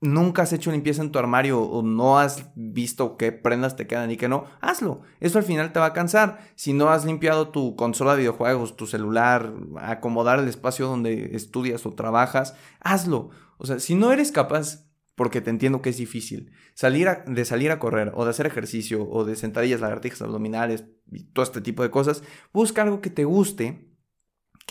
nunca 0.02 0.42
has 0.42 0.54
hecho 0.54 0.72
limpieza 0.72 1.04
en 1.04 1.12
tu 1.12 1.20
armario 1.20 1.62
o 1.62 1.84
no 1.84 2.18
has 2.18 2.50
visto 2.56 3.16
qué 3.16 3.32
prendas 3.32 3.76
te 3.76 3.86
quedan 3.86 4.10
y 4.10 4.18
qué 4.18 4.28
no, 4.28 4.46
hazlo. 4.60 5.02
Eso 5.20 5.38
al 5.38 5.44
final 5.44 5.72
te 5.72 5.80
va 5.80 5.88
a 5.88 5.94
cansar. 5.94 6.40
Si 6.56 6.74
no 6.74 6.90
has 6.90 7.06
limpiado 7.06 7.50
tu 7.50 7.76
consola 7.76 8.14
de 8.14 8.20
videojuegos, 8.20 8.76
tu 8.76 8.88
celular, 8.88 9.54
acomodar 9.78 10.40
el 10.40 10.48
espacio 10.48 10.88
donde 10.88 11.36
estudias 11.36 11.86
o 11.86 11.94
trabajas, 11.94 12.56
hazlo. 12.80 13.30
O 13.58 13.68
sea, 13.68 13.80
si 13.80 13.94
no 13.94 14.12
eres 14.12 14.32
capaz 14.32 14.88
porque 15.16 15.42
te 15.42 15.52
entiendo 15.52 15.84
que 15.84 15.92
es 15.92 15.98
difícil. 15.98 16.52
Salir 16.74 17.08
de 17.28 17.46
salir 17.46 17.70
a 17.70 17.78
correr 17.78 18.12
o 18.16 18.24
de 18.24 18.32
hacer 18.32 18.48
ejercicio 18.48 19.08
o 19.08 19.24
de 19.24 19.36
sentadillas, 19.36 19.82
lagartijas 19.82 20.24
abdominales 20.24 20.86
y 21.12 21.26
todo 21.26 21.44
este 21.44 21.62
tipo 21.62 21.84
de 21.84 21.92
cosas, 21.92 22.24
busca 22.52 22.82
algo 22.82 23.02
que 23.02 23.12
te 23.12 23.24
guste 23.24 23.91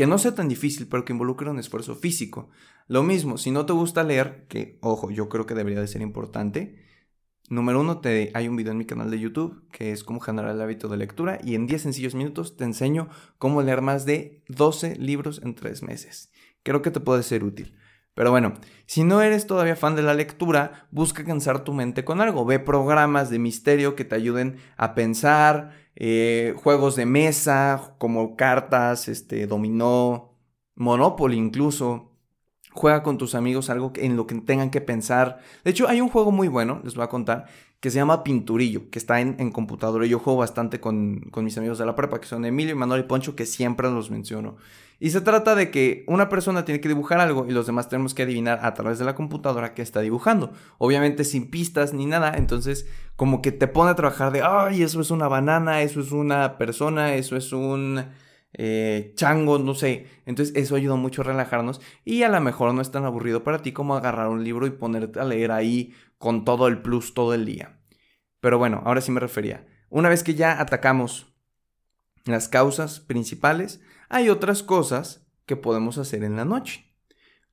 que 0.01 0.07
no 0.07 0.17
sea 0.17 0.35
tan 0.35 0.49
difícil, 0.49 0.89
pero 0.89 1.05
que 1.05 1.13
involucre 1.13 1.51
un 1.51 1.59
esfuerzo 1.59 1.95
físico. 1.95 2.49
Lo 2.89 3.03
mismo, 3.03 3.37
si 3.37 3.51
no 3.51 3.67
te 3.67 3.75
gusta 3.75 4.03
leer, 4.03 4.47
que 4.49 4.79
ojo, 4.81 5.11
yo 5.11 5.29
creo 5.29 5.45
que 5.45 5.53
debería 5.53 5.79
de 5.79 5.89
ser 5.89 6.01
importante. 6.01 6.83
Número 7.51 7.83
uno, 7.83 8.01
te, 8.01 8.31
hay 8.33 8.49
un 8.49 8.57
video 8.57 8.73
en 8.73 8.79
mi 8.79 8.87
canal 8.87 9.11
de 9.11 9.21
YouTube 9.21 9.69
que 9.71 9.93
es 9.93 10.03
cómo 10.03 10.19
generar 10.21 10.53
el 10.53 10.63
hábito 10.63 10.89
de 10.89 10.97
lectura 10.97 11.39
y 11.45 11.55
en 11.55 11.67
10 11.67 11.83
sencillos 11.83 12.15
minutos 12.15 12.57
te 12.57 12.65
enseño 12.65 13.11
cómo 13.37 13.61
leer 13.61 13.83
más 13.83 14.07
de 14.07 14.43
12 14.49 14.97
libros 14.97 15.43
en 15.45 15.55
3 15.55 15.83
meses. 15.83 16.33
Creo 16.63 16.81
que 16.81 16.91
te 16.91 17.01
puede 17.01 17.23
ser 17.23 17.45
útil. 17.45 17.77
Pero 18.15 18.31
bueno, 18.31 18.55
si 18.87 19.05
no 19.05 19.21
eres 19.21 19.47
todavía 19.47 19.77
fan 19.77 19.97
de 19.97 20.03
la 20.03 20.15
lectura, 20.15 20.89
busca 20.91 21.27
cansar 21.27 21.63
tu 21.63 21.75
mente 21.75 22.07
con 22.07 22.23
algo. 22.23 22.47
Ve 22.47 22.59
programas 22.59 23.29
de 23.29 23.39
misterio 23.39 23.97
que 23.97 24.07
te 24.07 24.15
ayuden 24.15 24.57
a 24.79 24.95
pensar, 24.95 25.73
eh, 25.97 26.55
juegos 26.63 26.97
de 26.97 27.07
mesa 27.07 27.95
como 27.99 28.37
cartas, 28.37 29.09
este, 29.09 29.47
dominó, 29.47 30.31
Monopoly 30.77 31.37
incluso. 31.37 32.11
Juega 32.73 33.03
con 33.03 33.19
tus 33.19 33.35
amigos 33.35 33.69
algo 33.69 33.93
en 33.97 34.17
lo 34.17 34.27
que 34.27 34.35
tengan 34.37 34.71
que 34.71 34.81
pensar. 34.81 35.41
De 35.65 35.73
hecho, 35.73 35.89
hay 35.89 36.01
un 36.01 36.09
juego 36.09 36.31
muy 36.31 36.49
bueno, 36.49 36.81
les 36.85 36.95
voy 36.95 37.05
a 37.05 37.09
contar, 37.09 37.47
que 37.81 37.91
se 37.91 37.97
llama 37.97 38.23
Pinturillo, 38.23 38.91
que 38.91 38.99
está 38.99 39.21
en, 39.21 39.37
en 39.39 39.51
computadora. 39.51 40.07
Yo 40.07 40.19
juego 40.19 40.39
bastante 40.39 40.81
con, 40.81 41.21
con, 41.31 41.45
mis 41.45 41.57
amigos 41.57 41.79
de 41.79 41.87
la 41.87 41.97
prepa, 41.97 42.21
que 42.21 42.27
son 42.27 42.45
Emilio, 42.45 42.77
Manuel 42.77 43.01
y 43.01 43.05
Poncho, 43.05 43.35
que 43.35 43.47
siempre 43.47 43.91
los 43.91 44.11
menciono. 44.11 44.57
Y 45.03 45.11
se 45.11 45.23
trata 45.23 45.55
de 45.55 45.71
que 45.71 46.05
una 46.07 46.29
persona 46.29 46.67
tiene 46.67 46.83
que 46.83 46.89
dibujar 46.89 47.21
algo 47.21 47.47
y 47.49 47.53
los 47.53 47.67
demás 47.67 47.89
tenemos 47.89 48.13
que 48.13 48.25
adivinar 48.25 48.61
a 48.63 48.75
través 48.75 48.99
de 48.99 49.07
la 49.07 49.15
computadora 49.15 49.73
qué 49.73 49.81
está 49.81 50.03
dibujando. 50.03 50.53
Obviamente 50.77 51.25
sin 51.25 51.51
pistas 51.51 51.95
ni 51.95 52.05
nada, 52.05 52.35
entonces 52.37 52.87
como 53.17 53.41
que 53.41 53.51
te 53.51 53.67
pone 53.67 53.91
a 53.91 53.95
trabajar 53.95 54.31
de, 54.31 54.43
ay, 54.43 54.83
eso 54.83 55.01
es 55.01 55.11
una 55.11 55.27
banana, 55.27 55.81
eso 55.81 56.01
es 56.01 56.13
una 56.13 56.59
persona, 56.59 57.15
eso 57.15 57.35
es 57.39 57.51
un 57.55 58.05
eh, 58.53 59.13
chango, 59.15 59.59
no 59.59 59.75
sé. 59.75 60.07
Entonces 60.27 60.55
eso 60.55 60.77
ayuda 60.77 60.97
mucho 60.97 61.23
a 61.23 61.25
relajarnos 61.25 61.81
y 62.05 62.23
a 62.25 62.29
lo 62.29 62.41
mejor 62.43 62.75
no 62.75 62.83
es 62.83 62.91
tan 62.91 63.07
aburrido 63.07 63.43
para 63.43 63.63
ti 63.63 63.73
como 63.73 63.97
agarrar 63.97 64.29
un 64.29 64.45
libro 64.45 64.67
y 64.67 64.71
ponerte 64.71 65.19
a 65.19 65.25
leer 65.25 65.51
ahí 65.51 65.95
con 66.21 66.45
todo 66.45 66.69
el 66.69 66.83
plus 66.83 67.15
todo 67.15 67.33
el 67.33 67.47
día. 67.47 67.81
Pero 68.41 68.59
bueno, 68.59 68.83
ahora 68.85 69.01
sí 69.01 69.11
me 69.11 69.21
refería. 69.21 69.67
Una 69.89 70.11
vez 70.11 70.23
que 70.23 70.35
ya 70.35 70.61
atacamos 70.61 71.35
las 72.27 72.47
causas 72.47 73.01
principales, 73.01 73.81
hay 74.11 74.29
otras 74.29 74.63
cosas 74.63 75.27
que 75.47 75.57
podemos 75.57 75.97
hacer 75.97 76.23
en 76.23 76.37
la 76.37 76.45
noche. 76.45 76.95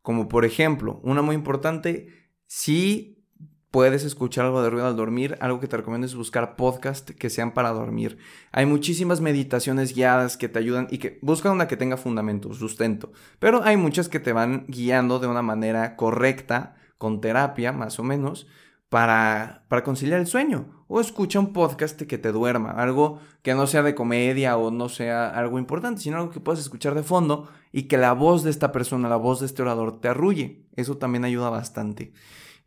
Como 0.01 0.27
por 0.27 0.43
ejemplo, 0.43 1.00
una 1.03 1.21
muy 1.21 1.33
importante, 1.33 2.09
si 2.45 3.25
puedes 3.71 4.03
escuchar 4.03 4.45
algo 4.45 4.62
de 4.62 4.69
ruido 4.69 4.86
al 4.86 4.97
dormir, 4.97 5.38
algo 5.39 5.62
que 5.62 5.69
te 5.69 5.77
recomiendo 5.77 6.05
es 6.05 6.15
buscar 6.15 6.57
podcasts 6.57 7.13
que 7.15 7.29
sean 7.29 7.53
para 7.53 7.71
dormir. 7.71 8.17
Hay 8.51 8.65
muchísimas 8.65 9.21
meditaciones 9.21 9.95
guiadas 9.95 10.36
que 10.36 10.50
te 10.50 10.59
ayudan 10.59 10.89
y 10.91 10.97
que 10.97 11.19
buscan 11.21 11.53
una 11.53 11.69
que 11.69 11.77
tenga 11.77 11.95
fundamento, 11.95 12.53
sustento, 12.53 13.13
pero 13.39 13.63
hay 13.63 13.77
muchas 13.77 14.09
que 14.09 14.19
te 14.19 14.33
van 14.33 14.65
guiando 14.67 15.19
de 15.19 15.27
una 15.27 15.41
manera 15.41 15.95
correcta, 15.95 16.75
con 16.98 17.22
terapia 17.22 17.72
más 17.72 18.00
o 18.00 18.04
menos, 18.04 18.48
para, 18.89 19.66
para 19.68 19.84
conciliar 19.84 20.20
el 20.20 20.27
sueño. 20.27 20.86
O 20.88 21.01
escucha 21.01 21.39
un 21.39 21.51
podcast 21.51 22.01
que 22.01 22.18
te 22.18 22.32
duerma, 22.32 22.72
algo 22.72 23.20
que 23.42 23.54
no 23.54 23.68
sea 23.68 23.84
de 23.84 23.96
comedia 23.96 24.56
o 24.58 24.72
no 24.72 24.88
sea 24.88 25.27
algo 25.27 25.60
importante, 25.60 26.01
sino 26.01 26.18
algo 26.18 26.32
que 26.32 26.39
puedas 26.39 26.62
escuchar 26.62 26.96
de 26.96 27.04
fondo 27.04 27.50
y 27.74 27.84
que 27.84 27.98
la 27.98 28.13
voz 28.13 28.44
de 28.44 28.50
esta 28.50 28.72
persona, 28.72 29.10
la 29.10 29.18
voz 29.18 29.42
de 29.42 29.48
este 29.48 29.62
orador 29.62 30.00
te 30.00 30.08
arrulle. 30.08 30.66
Eso 30.75 30.98
también 30.98 31.25
ayuda 31.25 31.50
bastante. 31.50 32.13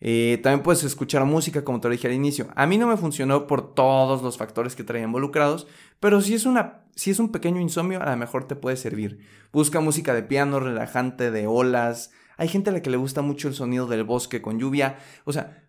Eh, 0.02 0.40
también 0.42 0.62
puedes 0.62 0.82
escuchar 0.84 1.24
música, 1.24 1.62
como 1.62 1.80
te 1.80 1.88
lo 1.88 1.92
dije 1.92 2.08
al 2.08 2.14
inicio. 2.14 2.48
A 2.56 2.66
mí 2.66 2.78
no 2.78 2.86
me 2.86 2.96
funcionó 2.96 3.46
por 3.46 3.74
todos 3.74 4.22
los 4.22 4.38
factores 4.38 4.74
que 4.74 4.84
traía 4.84 5.04
involucrados, 5.04 5.66
pero 6.00 6.20
si 6.20 6.34
es, 6.34 6.46
una, 6.46 6.84
si 6.94 7.10
es 7.10 7.18
un 7.18 7.30
pequeño 7.32 7.60
insomnio, 7.60 8.02
a 8.02 8.10
lo 8.10 8.16
mejor 8.16 8.44
te 8.44 8.56
puede 8.56 8.76
servir. 8.76 9.20
Busca 9.52 9.80
música 9.80 10.14
de 10.14 10.22
piano, 10.22 10.60
relajante, 10.60 11.30
de 11.30 11.46
olas. 11.46 12.12
Hay 12.40 12.48
gente 12.48 12.70
a 12.70 12.72
la 12.72 12.80
que 12.80 12.88
le 12.88 12.96
gusta 12.96 13.20
mucho 13.20 13.48
el 13.48 13.54
sonido 13.54 13.86
del 13.86 14.02
bosque 14.02 14.40
con 14.40 14.58
lluvia. 14.58 14.98
O 15.26 15.32
sea, 15.34 15.68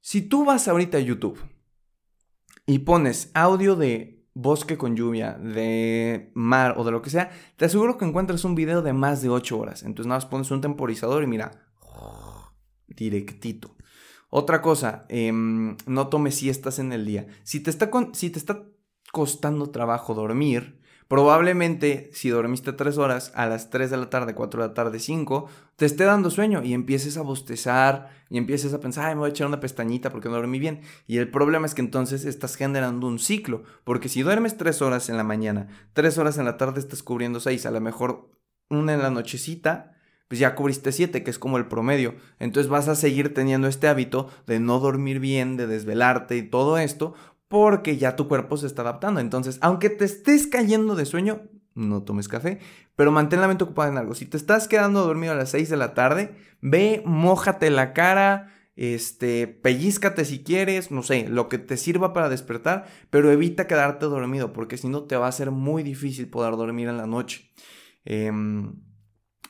si 0.00 0.22
tú 0.22 0.44
vas 0.44 0.68
ahorita 0.68 0.98
a 0.98 1.00
YouTube 1.00 1.36
y 2.64 2.78
pones 2.78 3.32
audio 3.34 3.74
de 3.74 4.24
bosque 4.32 4.78
con 4.78 4.94
lluvia, 4.94 5.32
de 5.32 6.30
mar 6.34 6.76
o 6.78 6.84
de 6.84 6.92
lo 6.92 7.02
que 7.02 7.10
sea, 7.10 7.32
te 7.56 7.64
aseguro 7.64 7.98
que 7.98 8.04
encuentras 8.04 8.44
un 8.44 8.54
video 8.54 8.82
de 8.82 8.92
más 8.92 9.20
de 9.20 9.30
8 9.30 9.58
horas. 9.58 9.82
Entonces 9.82 10.06
nada 10.06 10.18
más 10.18 10.26
pones 10.26 10.48
un 10.52 10.60
temporizador 10.60 11.24
y 11.24 11.26
mira, 11.26 11.72
directito. 12.86 13.74
Otra 14.30 14.62
cosa, 14.62 15.06
em, 15.08 15.76
no 15.86 16.06
tomes 16.06 16.36
siestas 16.36 16.78
en 16.78 16.92
el 16.92 17.04
día. 17.04 17.26
Si 17.42 17.58
te, 17.58 17.70
está 17.70 17.90
si 18.12 18.30
te 18.30 18.38
está 18.38 18.62
costando 19.10 19.70
trabajo 19.70 20.14
dormir, 20.14 20.80
Probablemente 21.08 22.10
si 22.12 22.30
dormiste 22.30 22.72
3 22.72 22.98
horas, 22.98 23.32
a 23.34 23.46
las 23.46 23.70
3 23.70 23.90
de 23.90 23.96
la 23.96 24.10
tarde, 24.10 24.34
4 24.34 24.62
de 24.62 24.68
la 24.68 24.74
tarde, 24.74 24.98
5, 24.98 25.48
te 25.76 25.86
esté 25.86 26.04
dando 26.04 26.30
sueño 26.30 26.62
y 26.62 26.72
empieces 26.72 27.16
a 27.16 27.22
bostezar 27.22 28.10
y 28.30 28.38
empieces 28.38 28.72
a 28.72 28.80
pensar, 28.80 29.06
ay, 29.06 29.14
me 29.14 29.20
voy 29.20 29.28
a 29.28 29.30
echar 29.30 29.46
una 29.46 29.60
pestañita 29.60 30.10
porque 30.10 30.28
no 30.28 30.36
dormí 30.36 30.58
bien. 30.58 30.80
Y 31.06 31.18
el 31.18 31.30
problema 31.30 31.66
es 31.66 31.74
que 31.74 31.82
entonces 31.82 32.24
estás 32.24 32.56
generando 32.56 33.06
un 33.06 33.18
ciclo, 33.18 33.62
porque 33.84 34.08
si 34.08 34.22
duermes 34.22 34.56
3 34.56 34.80
horas 34.82 35.08
en 35.08 35.16
la 35.16 35.24
mañana, 35.24 35.68
3 35.92 36.16
horas 36.18 36.38
en 36.38 36.46
la 36.46 36.56
tarde 36.56 36.80
estás 36.80 37.02
cubriendo 37.02 37.40
6, 37.40 37.66
a 37.66 37.70
lo 37.70 37.80
mejor 37.80 38.30
una 38.70 38.94
en 38.94 39.02
la 39.02 39.10
nochecita, 39.10 39.92
pues 40.28 40.38
ya 40.38 40.54
cubriste 40.54 40.92
7, 40.92 41.22
que 41.22 41.30
es 41.30 41.38
como 41.38 41.58
el 41.58 41.66
promedio. 41.66 42.14
Entonces 42.38 42.70
vas 42.70 42.88
a 42.88 42.94
seguir 42.94 43.34
teniendo 43.34 43.68
este 43.68 43.86
hábito 43.86 44.30
de 44.46 44.60
no 44.60 44.80
dormir 44.80 45.20
bien, 45.20 45.58
de 45.58 45.66
desvelarte 45.66 46.38
y 46.38 46.42
todo 46.42 46.78
esto, 46.78 47.12
porque 47.52 47.98
ya 47.98 48.16
tu 48.16 48.28
cuerpo 48.28 48.56
se 48.56 48.66
está 48.66 48.80
adaptando. 48.80 49.20
Entonces, 49.20 49.58
aunque 49.60 49.90
te 49.90 50.06
estés 50.06 50.46
cayendo 50.46 50.94
de 50.94 51.04
sueño, 51.04 51.42
no 51.74 52.02
tomes 52.02 52.26
café, 52.26 52.60
pero 52.96 53.12
mantén 53.12 53.42
la 53.42 53.46
mente 53.46 53.64
ocupada 53.64 53.90
en 53.90 53.98
algo. 53.98 54.14
Si 54.14 54.24
te 54.24 54.38
estás 54.38 54.68
quedando 54.68 55.04
dormido 55.04 55.34
a 55.34 55.36
las 55.36 55.50
6 55.50 55.68
de 55.68 55.76
la 55.76 55.92
tarde, 55.92 56.34
ve, 56.62 57.02
mójate 57.04 57.68
la 57.68 57.92
cara, 57.92 58.50
este, 58.74 59.48
pellízcate 59.48 60.24
si 60.24 60.42
quieres, 60.42 60.90
no 60.90 61.02
sé, 61.02 61.28
lo 61.28 61.50
que 61.50 61.58
te 61.58 61.76
sirva 61.76 62.14
para 62.14 62.30
despertar, 62.30 62.86
pero 63.10 63.30
evita 63.30 63.66
quedarte 63.66 64.06
dormido, 64.06 64.54
porque 64.54 64.78
si 64.78 64.88
no 64.88 65.02
te 65.02 65.18
va 65.18 65.28
a 65.28 65.32
ser 65.32 65.50
muy 65.50 65.82
difícil 65.82 66.30
poder 66.30 66.56
dormir 66.56 66.88
en 66.88 66.96
la 66.96 67.06
noche. 67.06 67.50
Em, 68.06 68.76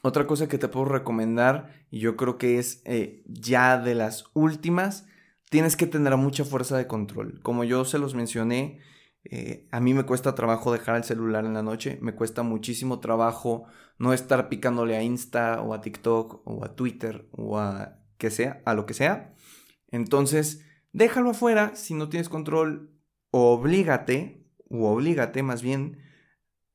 otra 0.02 0.26
cosa 0.26 0.49
que 0.49 0.59
te 0.59 0.66
puedo 0.66 0.87
recomendar, 0.87 1.87
y 1.88 2.00
yo 2.00 2.16
creo 2.16 2.37
que 2.37 2.59
es 2.59 2.82
eh, 2.85 3.23
ya 3.26 3.78
de 3.78 3.94
las 3.94 4.25
últimas, 4.35 5.06
tienes 5.52 5.76
que 5.76 5.87
tener 5.87 6.16
mucha 6.16 6.47
fuerza 6.47 6.78
de 6.78 6.87
control. 6.87 7.42
Como 7.42 7.62
yo 7.62 7.85
se 7.85 7.99
los 7.99 8.14
mencioné, 8.14 8.80
eh, 9.25 9.68
a 9.71 9.80
mí 9.80 9.92
me 9.92 10.04
cuesta 10.04 10.35
trabajo 10.35 10.73
dejar 10.73 10.97
el 10.97 11.04
celular 11.04 11.44
en 11.44 11.52
la 11.52 11.62
noche, 11.62 11.99
me 12.00 12.14
cuesta 12.14 12.42
muchísimo 12.42 13.00
trabajo 13.00 13.66
no 13.99 14.14
estar 14.14 14.49
picándole 14.49 14.97
a 14.97 15.02
Insta 15.02 15.61
o 15.61 15.75
a 15.75 15.82
TikTok 15.82 16.40
o 16.47 16.64
a 16.64 16.75
Twitter 16.75 17.28
o 17.32 17.59
a 17.59 17.99
que 18.16 18.30
sea, 18.30 18.62
a 18.64 18.73
lo 18.73 18.87
que 18.87 18.94
sea. 18.94 19.35
Entonces, 19.88 20.64
déjalo 20.94 21.32
afuera 21.32 21.76
si 21.76 21.92
no 21.92 22.09
tienes 22.09 22.30
control, 22.30 22.90
oblígate, 23.30 24.49
o 24.71 24.90
oblígate 24.90 25.42
más 25.42 25.61
bien, 25.61 25.99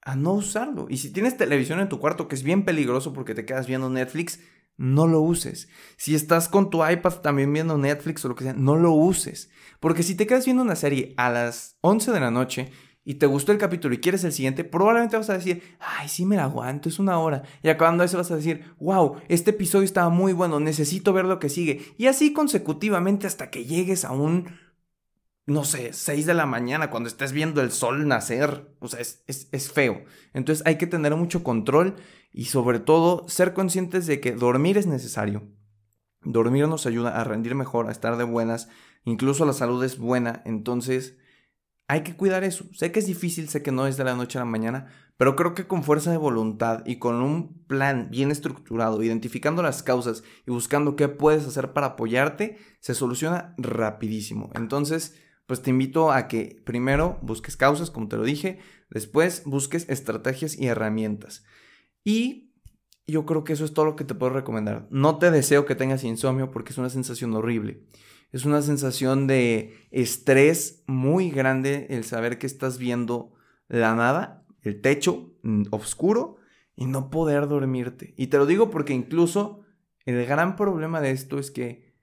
a 0.04 0.16
no 0.16 0.34
usarlo. 0.34 0.86
Y 0.88 0.98
si 0.98 1.12
tienes 1.12 1.36
televisión 1.36 1.80
en 1.80 1.90
tu 1.90 2.00
cuarto, 2.00 2.28
que 2.28 2.36
es 2.36 2.44
bien 2.44 2.64
peligroso 2.64 3.12
porque 3.12 3.34
te 3.34 3.44
quedas 3.44 3.66
viendo 3.66 3.90
Netflix, 3.90 4.40
no 4.78 5.08
lo 5.08 5.22
uses. 5.22 5.68
Si 5.98 6.16
estás 6.16 6.48
con 6.48 6.70
tu 6.70 6.88
iPad 6.88 7.16
también 7.16 7.52
viendo 7.52 7.78
Netflix 7.78 8.24
o 8.24 8.30
lo 8.30 8.36
que 8.36 8.44
sea, 8.44 8.54
no 8.54 8.76
lo 8.76 8.92
uses. 8.92 9.50
Porque 9.80 10.04
si 10.04 10.16
te 10.16 10.28
quedas 10.28 10.46
viendo 10.46 10.64
una 10.64 10.76
serie 10.76 11.14
a 11.18 11.30
las 11.30 11.78
11 11.82 12.12
de 12.12 12.20
la 12.20 12.32
noche 12.32 12.72
y 13.04 13.16
te 13.16 13.26
gustó 13.26 13.52
el 13.52 13.58
capítulo 13.58 13.96
y 13.96 14.00
quieres 14.00 14.24
el 14.24 14.34
siguiente, 14.34 14.64
probablemente 14.64 15.18
vas 15.18 15.30
a 15.30 15.38
decir, 15.38 15.64
ay, 15.80 16.10
sí 16.10 16.26
me 16.26 16.36
la 16.36 16.44
aguanto, 16.44 16.90
es 16.90 17.00
una 17.00 17.20
hora. 17.20 17.44
Y 17.64 17.70
acabando 17.70 18.04
eso 18.04 18.18
vas 18.18 18.32
a 18.32 18.36
decir, 18.36 18.66
wow, 18.80 19.16
este 19.30 19.52
episodio 19.52 19.86
estaba 19.86 20.10
muy 20.10 20.34
bueno, 20.34 20.60
necesito 20.60 21.14
ver 21.14 21.26
lo 21.26 21.40
que 21.40 21.50
sigue. 21.50 21.94
Y 21.98 22.08
así 22.08 22.34
consecutivamente 22.34 23.26
hasta 23.26 23.50
que 23.50 23.66
llegues 23.66 24.06
a 24.06 24.12
un, 24.12 24.60
no 25.46 25.64
sé, 25.64 25.94
6 25.94 26.26
de 26.26 26.34
la 26.34 26.46
mañana 26.46 26.92
cuando 26.92 27.08
estés 27.08 27.32
viendo 27.32 27.62
el 27.62 27.72
sol 27.72 28.08
nacer. 28.08 28.76
O 28.80 28.88
sea, 28.90 29.00
es, 29.00 29.24
es 29.26 29.72
feo. 29.72 30.04
Entonces 30.34 30.66
hay 30.68 30.78
que 30.78 30.88
tener 30.88 31.16
mucho 31.16 31.44
control 31.44 31.96
y 32.38 32.46
sobre 32.46 32.80
todo 32.80 33.28
ser 33.28 33.56
conscientes 33.56 34.06
de 34.06 34.20
que 34.20 34.34
dormir 34.34 34.78
es 34.78 34.86
necesario. 34.86 35.50
Dormir 36.22 36.68
nos 36.68 36.86
ayuda 36.86 37.20
a 37.20 37.24
rendir 37.24 37.56
mejor, 37.56 37.88
a 37.88 37.92
estar 37.92 38.16
de 38.16 38.26
buenas, 38.26 38.70
incluso 39.06 39.44
la 39.44 39.54
salud 39.54 39.84
es 39.84 39.98
buena, 39.98 40.44
entonces 40.46 41.18
hay 41.88 42.04
que 42.04 42.16
cuidar 42.16 42.44
eso. 42.44 42.66
Sé 42.74 42.92
que 42.92 43.00
es 43.00 43.08
difícil, 43.08 43.50
sé 43.50 43.64
que 43.64 43.72
no 43.72 43.88
es 43.88 43.98
de 43.98 44.04
la 44.04 44.14
noche 44.14 44.38
a 44.38 44.42
la 44.42 44.46
mañana, 44.46 44.86
pero 45.18 45.36
creo 45.36 45.56
que 45.56 45.66
con 45.66 45.84
fuerza 45.84 46.12
de 46.12 46.18
voluntad 46.18 46.84
y 46.86 47.00
con 47.00 47.24
un 47.24 47.66
plan 47.66 48.10
bien 48.12 48.30
estructurado, 48.30 49.02
identificando 49.02 49.64
las 49.64 49.82
causas 49.82 50.24
y 50.46 50.52
buscando 50.52 50.96
qué 50.96 51.08
puedes 51.08 51.48
hacer 51.48 51.74
para 51.74 51.88
apoyarte, 51.88 52.60
se 52.82 52.94
soluciona 52.94 53.56
rapidísimo. 53.58 54.52
Entonces, 54.54 55.16
pues 55.48 55.64
te 55.64 55.72
invito 55.72 56.12
a 56.12 56.28
que 56.28 56.62
primero 56.68 57.18
busques 57.24 57.58
causas, 57.58 57.90
como 57.90 58.10
te 58.10 58.18
lo 58.18 58.24
dije, 58.24 58.60
después 58.92 59.42
busques 59.44 59.90
estrategias 59.90 60.56
y 60.56 60.68
herramientas. 60.68 61.44
Y 62.08 62.54
yo 63.06 63.26
creo 63.26 63.44
que 63.44 63.52
eso 63.52 63.66
es 63.66 63.74
todo 63.74 63.84
lo 63.84 63.98
que 63.98 64.06
te 64.06 64.16
puedo 64.16 64.32
recomendar. 64.32 64.88
No 64.90 65.18
te 65.18 65.30
deseo 65.30 65.66
que 65.66 65.76
tengas 65.76 66.06
insomnio 66.06 66.52
porque 66.52 66.72
es 66.72 66.78
una 66.78 66.90
sensación 66.90 67.34
horrible. 67.34 67.84
Es 68.32 68.46
una 68.46 68.62
sensación 68.62 69.28
de 69.28 69.90
estrés 69.92 70.86
muy 70.88 71.30
grande 71.32 71.86
el 71.90 72.06
saber 72.06 72.40
que 72.40 72.48
estás 72.48 72.78
viendo 72.78 73.34
la 73.68 73.94
nada, 73.94 74.46
el 74.62 74.80
techo 74.80 75.38
mm, 75.44 75.64
oscuro 75.72 76.38
y 76.78 76.86
no 76.86 77.10
poder 77.10 77.50
dormirte. 77.50 78.14
Y 78.16 78.28
te 78.28 78.38
lo 78.38 78.46
digo 78.46 78.70
porque 78.70 78.94
incluso 78.94 79.66
el 80.06 80.26
gran 80.26 80.56
problema 80.56 81.02
de 81.02 81.12
esto 81.12 81.40
es 81.40 81.52
que, 81.52 81.94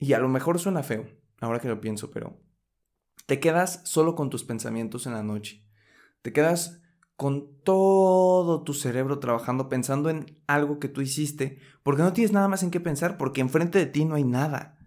y 0.00 0.14
a 0.14 0.18
lo 0.18 0.28
mejor 0.28 0.58
suena 0.58 0.82
feo, 0.82 1.06
ahora 1.40 1.60
que 1.60 1.68
lo 1.68 1.80
pienso, 1.80 2.10
pero 2.10 2.42
te 3.26 3.38
quedas 3.38 3.80
solo 3.84 4.16
con 4.16 4.28
tus 4.28 4.42
pensamientos 4.42 5.06
en 5.06 5.12
la 5.12 5.22
noche. 5.22 5.64
Te 6.22 6.32
quedas 6.32 6.83
con 7.16 7.62
todo 7.62 8.62
tu 8.62 8.74
cerebro 8.74 9.18
trabajando 9.18 9.68
pensando 9.68 10.10
en 10.10 10.40
algo 10.46 10.78
que 10.78 10.88
tú 10.88 11.00
hiciste, 11.00 11.58
porque 11.82 12.02
no 12.02 12.12
tienes 12.12 12.32
nada 12.32 12.48
más 12.48 12.62
en 12.62 12.70
qué 12.70 12.80
pensar, 12.80 13.16
porque 13.16 13.40
enfrente 13.40 13.78
de 13.78 13.86
ti 13.86 14.04
no 14.04 14.16
hay 14.16 14.24
nada. 14.24 14.78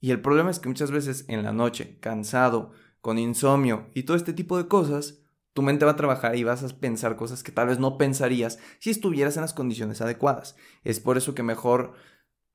Y 0.00 0.10
el 0.10 0.20
problema 0.20 0.50
es 0.50 0.58
que 0.58 0.68
muchas 0.68 0.90
veces 0.90 1.24
en 1.28 1.42
la 1.42 1.52
noche, 1.52 1.98
cansado, 2.00 2.72
con 3.00 3.18
insomnio 3.18 3.90
y 3.94 4.04
todo 4.04 4.16
este 4.16 4.32
tipo 4.32 4.56
de 4.56 4.66
cosas, 4.66 5.20
tu 5.52 5.62
mente 5.62 5.84
va 5.84 5.92
a 5.92 5.96
trabajar 5.96 6.36
y 6.36 6.44
vas 6.44 6.64
a 6.64 6.68
pensar 6.68 7.16
cosas 7.16 7.42
que 7.42 7.52
tal 7.52 7.68
vez 7.68 7.78
no 7.78 7.96
pensarías 7.96 8.58
si 8.80 8.90
estuvieras 8.90 9.36
en 9.36 9.42
las 9.42 9.54
condiciones 9.54 10.00
adecuadas. 10.00 10.56
Es 10.82 11.00
por 11.00 11.16
eso 11.16 11.34
que 11.34 11.42
mejor 11.42 11.94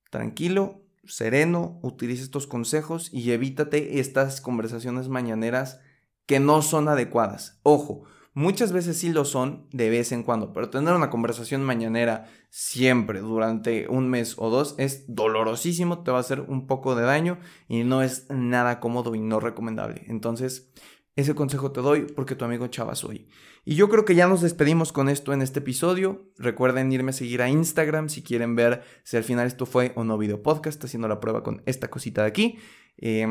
tranquilo, 0.10 0.82
sereno, 1.06 1.80
utilice 1.82 2.24
estos 2.24 2.46
consejos 2.46 3.14
y 3.14 3.32
evítate 3.32 4.00
estas 4.00 4.42
conversaciones 4.42 5.08
mañaneras 5.08 5.80
que 6.26 6.40
no 6.40 6.62
son 6.62 6.90
adecuadas. 6.90 7.60
Ojo, 7.64 8.04
Muchas 8.34 8.72
veces 8.72 8.98
sí 8.98 9.10
lo 9.10 9.26
son 9.26 9.68
de 9.72 9.90
vez 9.90 10.12
en 10.12 10.24
cuando, 10.24 10.54
pero 10.54 10.70
tener 10.70 10.94
una 10.94 11.10
conversación 11.10 11.64
mañanera 11.64 12.26
siempre 12.50 13.20
durante 13.20 13.88
un 13.88 14.08
mes 14.08 14.36
o 14.38 14.50
dos 14.50 14.76
es 14.78 15.06
dolorosísimo, 15.08 16.04
te 16.04 16.12
va 16.12 16.18
a 16.18 16.22
hacer 16.22 16.42
un 16.42 16.68
poco 16.68 16.96
de 16.96 17.04
daño 17.04 17.40
y 17.68 17.84
no 17.84 18.02
es 18.04 18.28
nada 18.30 18.80
cómodo 18.80 19.16
y 19.16 19.20
no 19.20 19.40
recomendable. 19.40 20.04
Entonces, 20.08 20.72
ese 21.16 21.36
consejo 21.36 21.72
te 21.72 21.82
doy 21.82 22.04
porque 22.04 22.36
tu 22.36 22.46
amigo 22.46 22.68
Chava 22.68 22.96
soy. 22.96 23.28
Y 23.66 23.76
yo 23.76 23.90
creo 23.90 24.06
que 24.06 24.16
ya 24.16 24.28
nos 24.28 24.42
despedimos 24.42 24.94
con 24.94 25.10
esto 25.10 25.34
en 25.34 25.42
este 25.42 25.60
episodio. 25.60 26.32
Recuerden 26.38 26.92
irme 26.92 27.10
a 27.10 27.14
seguir 27.14 27.42
a 27.42 27.50
Instagram 27.50 28.10
si 28.10 28.24
quieren 28.24 28.56
ver 28.56 28.84
si 29.04 29.18
al 29.18 29.24
final 29.24 29.48
esto 29.48 29.66
fue 29.66 29.92
o 29.96 30.04
no 30.04 30.18
video 30.18 30.42
podcast, 30.42 30.84
haciendo 30.84 31.08
la 31.08 31.20
prueba 31.20 31.44
con 31.44 31.62
esta 31.66 31.90
cosita 31.90 32.22
de 32.22 32.28
aquí. 32.28 32.60
Eh, 32.98 33.28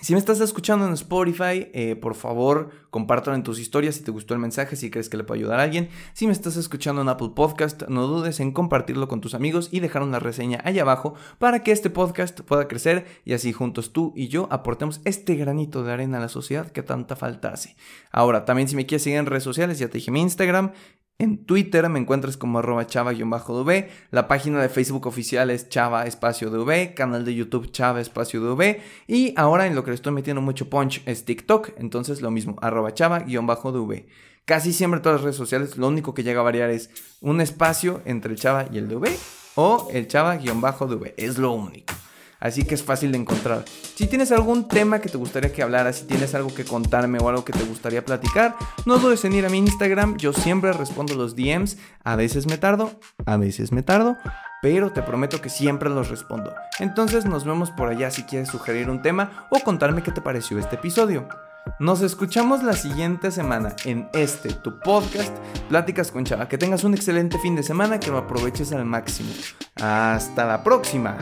si 0.00 0.14
me 0.14 0.18
estás 0.18 0.40
escuchando 0.40 0.84
en 0.86 0.94
Spotify, 0.94 1.70
eh, 1.72 1.94
por 1.94 2.16
favor, 2.16 2.70
compártelo 2.90 3.36
en 3.36 3.44
tus 3.44 3.60
historias 3.60 3.94
si 3.94 4.02
te 4.02 4.10
gustó 4.10 4.34
el 4.34 4.40
mensaje, 4.40 4.74
si 4.74 4.90
crees 4.90 5.08
que 5.08 5.16
le 5.16 5.22
puede 5.22 5.40
ayudar 5.40 5.60
a 5.60 5.62
alguien. 5.62 5.90
Si 6.12 6.26
me 6.26 6.32
estás 6.32 6.56
escuchando 6.56 7.02
en 7.02 7.08
Apple 7.08 7.30
Podcast, 7.36 7.84
no 7.88 8.08
dudes 8.08 8.40
en 8.40 8.50
compartirlo 8.50 9.06
con 9.06 9.20
tus 9.20 9.34
amigos 9.34 9.68
y 9.70 9.78
dejar 9.78 10.02
una 10.02 10.18
reseña 10.18 10.60
ahí 10.64 10.80
abajo 10.80 11.14
para 11.38 11.62
que 11.62 11.70
este 11.70 11.88
podcast 11.88 12.40
pueda 12.40 12.66
crecer 12.66 13.06
y 13.24 13.34
así 13.34 13.52
juntos 13.52 13.92
tú 13.92 14.12
y 14.16 14.26
yo 14.26 14.48
aportemos 14.50 15.00
este 15.04 15.36
granito 15.36 15.84
de 15.84 15.92
arena 15.92 16.18
a 16.18 16.22
la 16.22 16.28
sociedad 16.28 16.72
que 16.72 16.82
tanta 16.82 17.14
falta 17.14 17.50
hace. 17.50 17.76
Ahora, 18.10 18.44
también 18.44 18.66
si 18.66 18.74
me 18.74 18.86
quieres 18.86 19.04
seguir 19.04 19.20
en 19.20 19.26
redes 19.26 19.44
sociales, 19.44 19.78
ya 19.78 19.86
te 19.86 19.98
dije 19.98 20.10
mi 20.10 20.20
Instagram, 20.20 20.72
en 21.18 21.44
Twitter 21.46 21.88
me 21.88 22.00
encuentras 22.00 22.36
como 22.36 22.58
arroba 22.58 22.86
chava-dv, 22.86 23.88
la 24.10 24.26
página 24.26 24.60
de 24.60 24.68
Facebook 24.68 25.06
oficial 25.06 25.50
es 25.50 25.68
chava 25.68 26.06
espacio 26.06 26.50
dv, 26.50 26.94
canal 26.94 27.24
de 27.24 27.34
YouTube 27.34 27.70
chava 27.70 28.00
espacio 28.00 28.40
dv 28.40 28.80
y 29.06 29.32
ahora 29.36 29.66
en 29.66 29.74
lo 29.74 29.84
que 29.84 29.90
le 29.90 29.94
estoy 29.94 30.12
metiendo 30.12 30.42
mucho 30.42 30.68
punch 30.68 31.02
es 31.06 31.24
TikTok, 31.24 31.74
entonces 31.78 32.22
lo 32.22 32.30
mismo, 32.30 32.56
arroba 32.60 32.92
chava-dv. 32.92 34.06
Casi 34.44 34.72
siempre 34.72 35.00
todas 35.00 35.18
las 35.18 35.24
redes 35.24 35.36
sociales 35.36 35.76
lo 35.76 35.86
único 35.86 36.14
que 36.14 36.24
llega 36.24 36.40
a 36.40 36.44
variar 36.44 36.70
es 36.70 36.90
un 37.20 37.40
espacio 37.40 38.02
entre 38.04 38.32
el 38.32 38.38
chava 38.38 38.66
y 38.72 38.78
el 38.78 38.88
dv 38.88 39.08
o 39.54 39.88
el 39.92 40.08
chava-dv, 40.08 41.14
es 41.16 41.38
lo 41.38 41.52
único 41.52 41.94
así 42.42 42.64
que 42.64 42.74
es 42.74 42.82
fácil 42.82 43.12
de 43.12 43.18
encontrar. 43.18 43.64
Si 43.94 44.06
tienes 44.08 44.32
algún 44.32 44.66
tema 44.66 45.00
que 45.00 45.08
te 45.08 45.16
gustaría 45.16 45.52
que 45.52 45.62
hablara, 45.62 45.92
si 45.92 46.04
tienes 46.06 46.34
algo 46.34 46.52
que 46.52 46.64
contarme 46.64 47.18
o 47.18 47.28
algo 47.28 47.44
que 47.44 47.52
te 47.52 47.62
gustaría 47.64 48.04
platicar, 48.04 48.56
no 48.84 48.98
dudes 48.98 49.24
en 49.24 49.34
ir 49.34 49.46
a 49.46 49.48
mi 49.48 49.58
Instagram, 49.58 50.16
yo 50.16 50.32
siempre 50.32 50.72
respondo 50.72 51.14
los 51.14 51.36
DMs, 51.36 51.78
a 52.02 52.16
veces 52.16 52.46
me 52.46 52.58
tardo, 52.58 52.90
a 53.24 53.36
veces 53.36 53.70
me 53.70 53.82
tardo, 53.82 54.16
pero 54.60 54.92
te 54.92 55.02
prometo 55.02 55.40
que 55.40 55.48
siempre 55.48 55.88
los 55.88 56.10
respondo. 56.10 56.52
Entonces 56.80 57.24
nos 57.24 57.44
vemos 57.44 57.70
por 57.70 57.88
allá 57.88 58.10
si 58.10 58.24
quieres 58.24 58.48
sugerir 58.48 58.90
un 58.90 59.02
tema 59.02 59.46
o 59.50 59.60
contarme 59.60 60.02
qué 60.02 60.10
te 60.10 60.20
pareció 60.20 60.58
este 60.58 60.76
episodio. 60.76 61.28
Nos 61.78 62.02
escuchamos 62.02 62.64
la 62.64 62.72
siguiente 62.72 63.30
semana 63.30 63.76
en 63.84 64.08
este, 64.14 64.52
tu 64.52 64.80
podcast, 64.80 65.32
Pláticas 65.68 66.10
con 66.10 66.24
Chava. 66.24 66.48
Que 66.48 66.58
tengas 66.58 66.82
un 66.82 66.94
excelente 66.94 67.38
fin 67.38 67.54
de 67.54 67.62
semana, 67.62 68.00
que 68.00 68.10
lo 68.10 68.18
aproveches 68.18 68.72
al 68.72 68.84
máximo. 68.84 69.30
Hasta 69.76 70.44
la 70.44 70.64
próxima. 70.64 71.16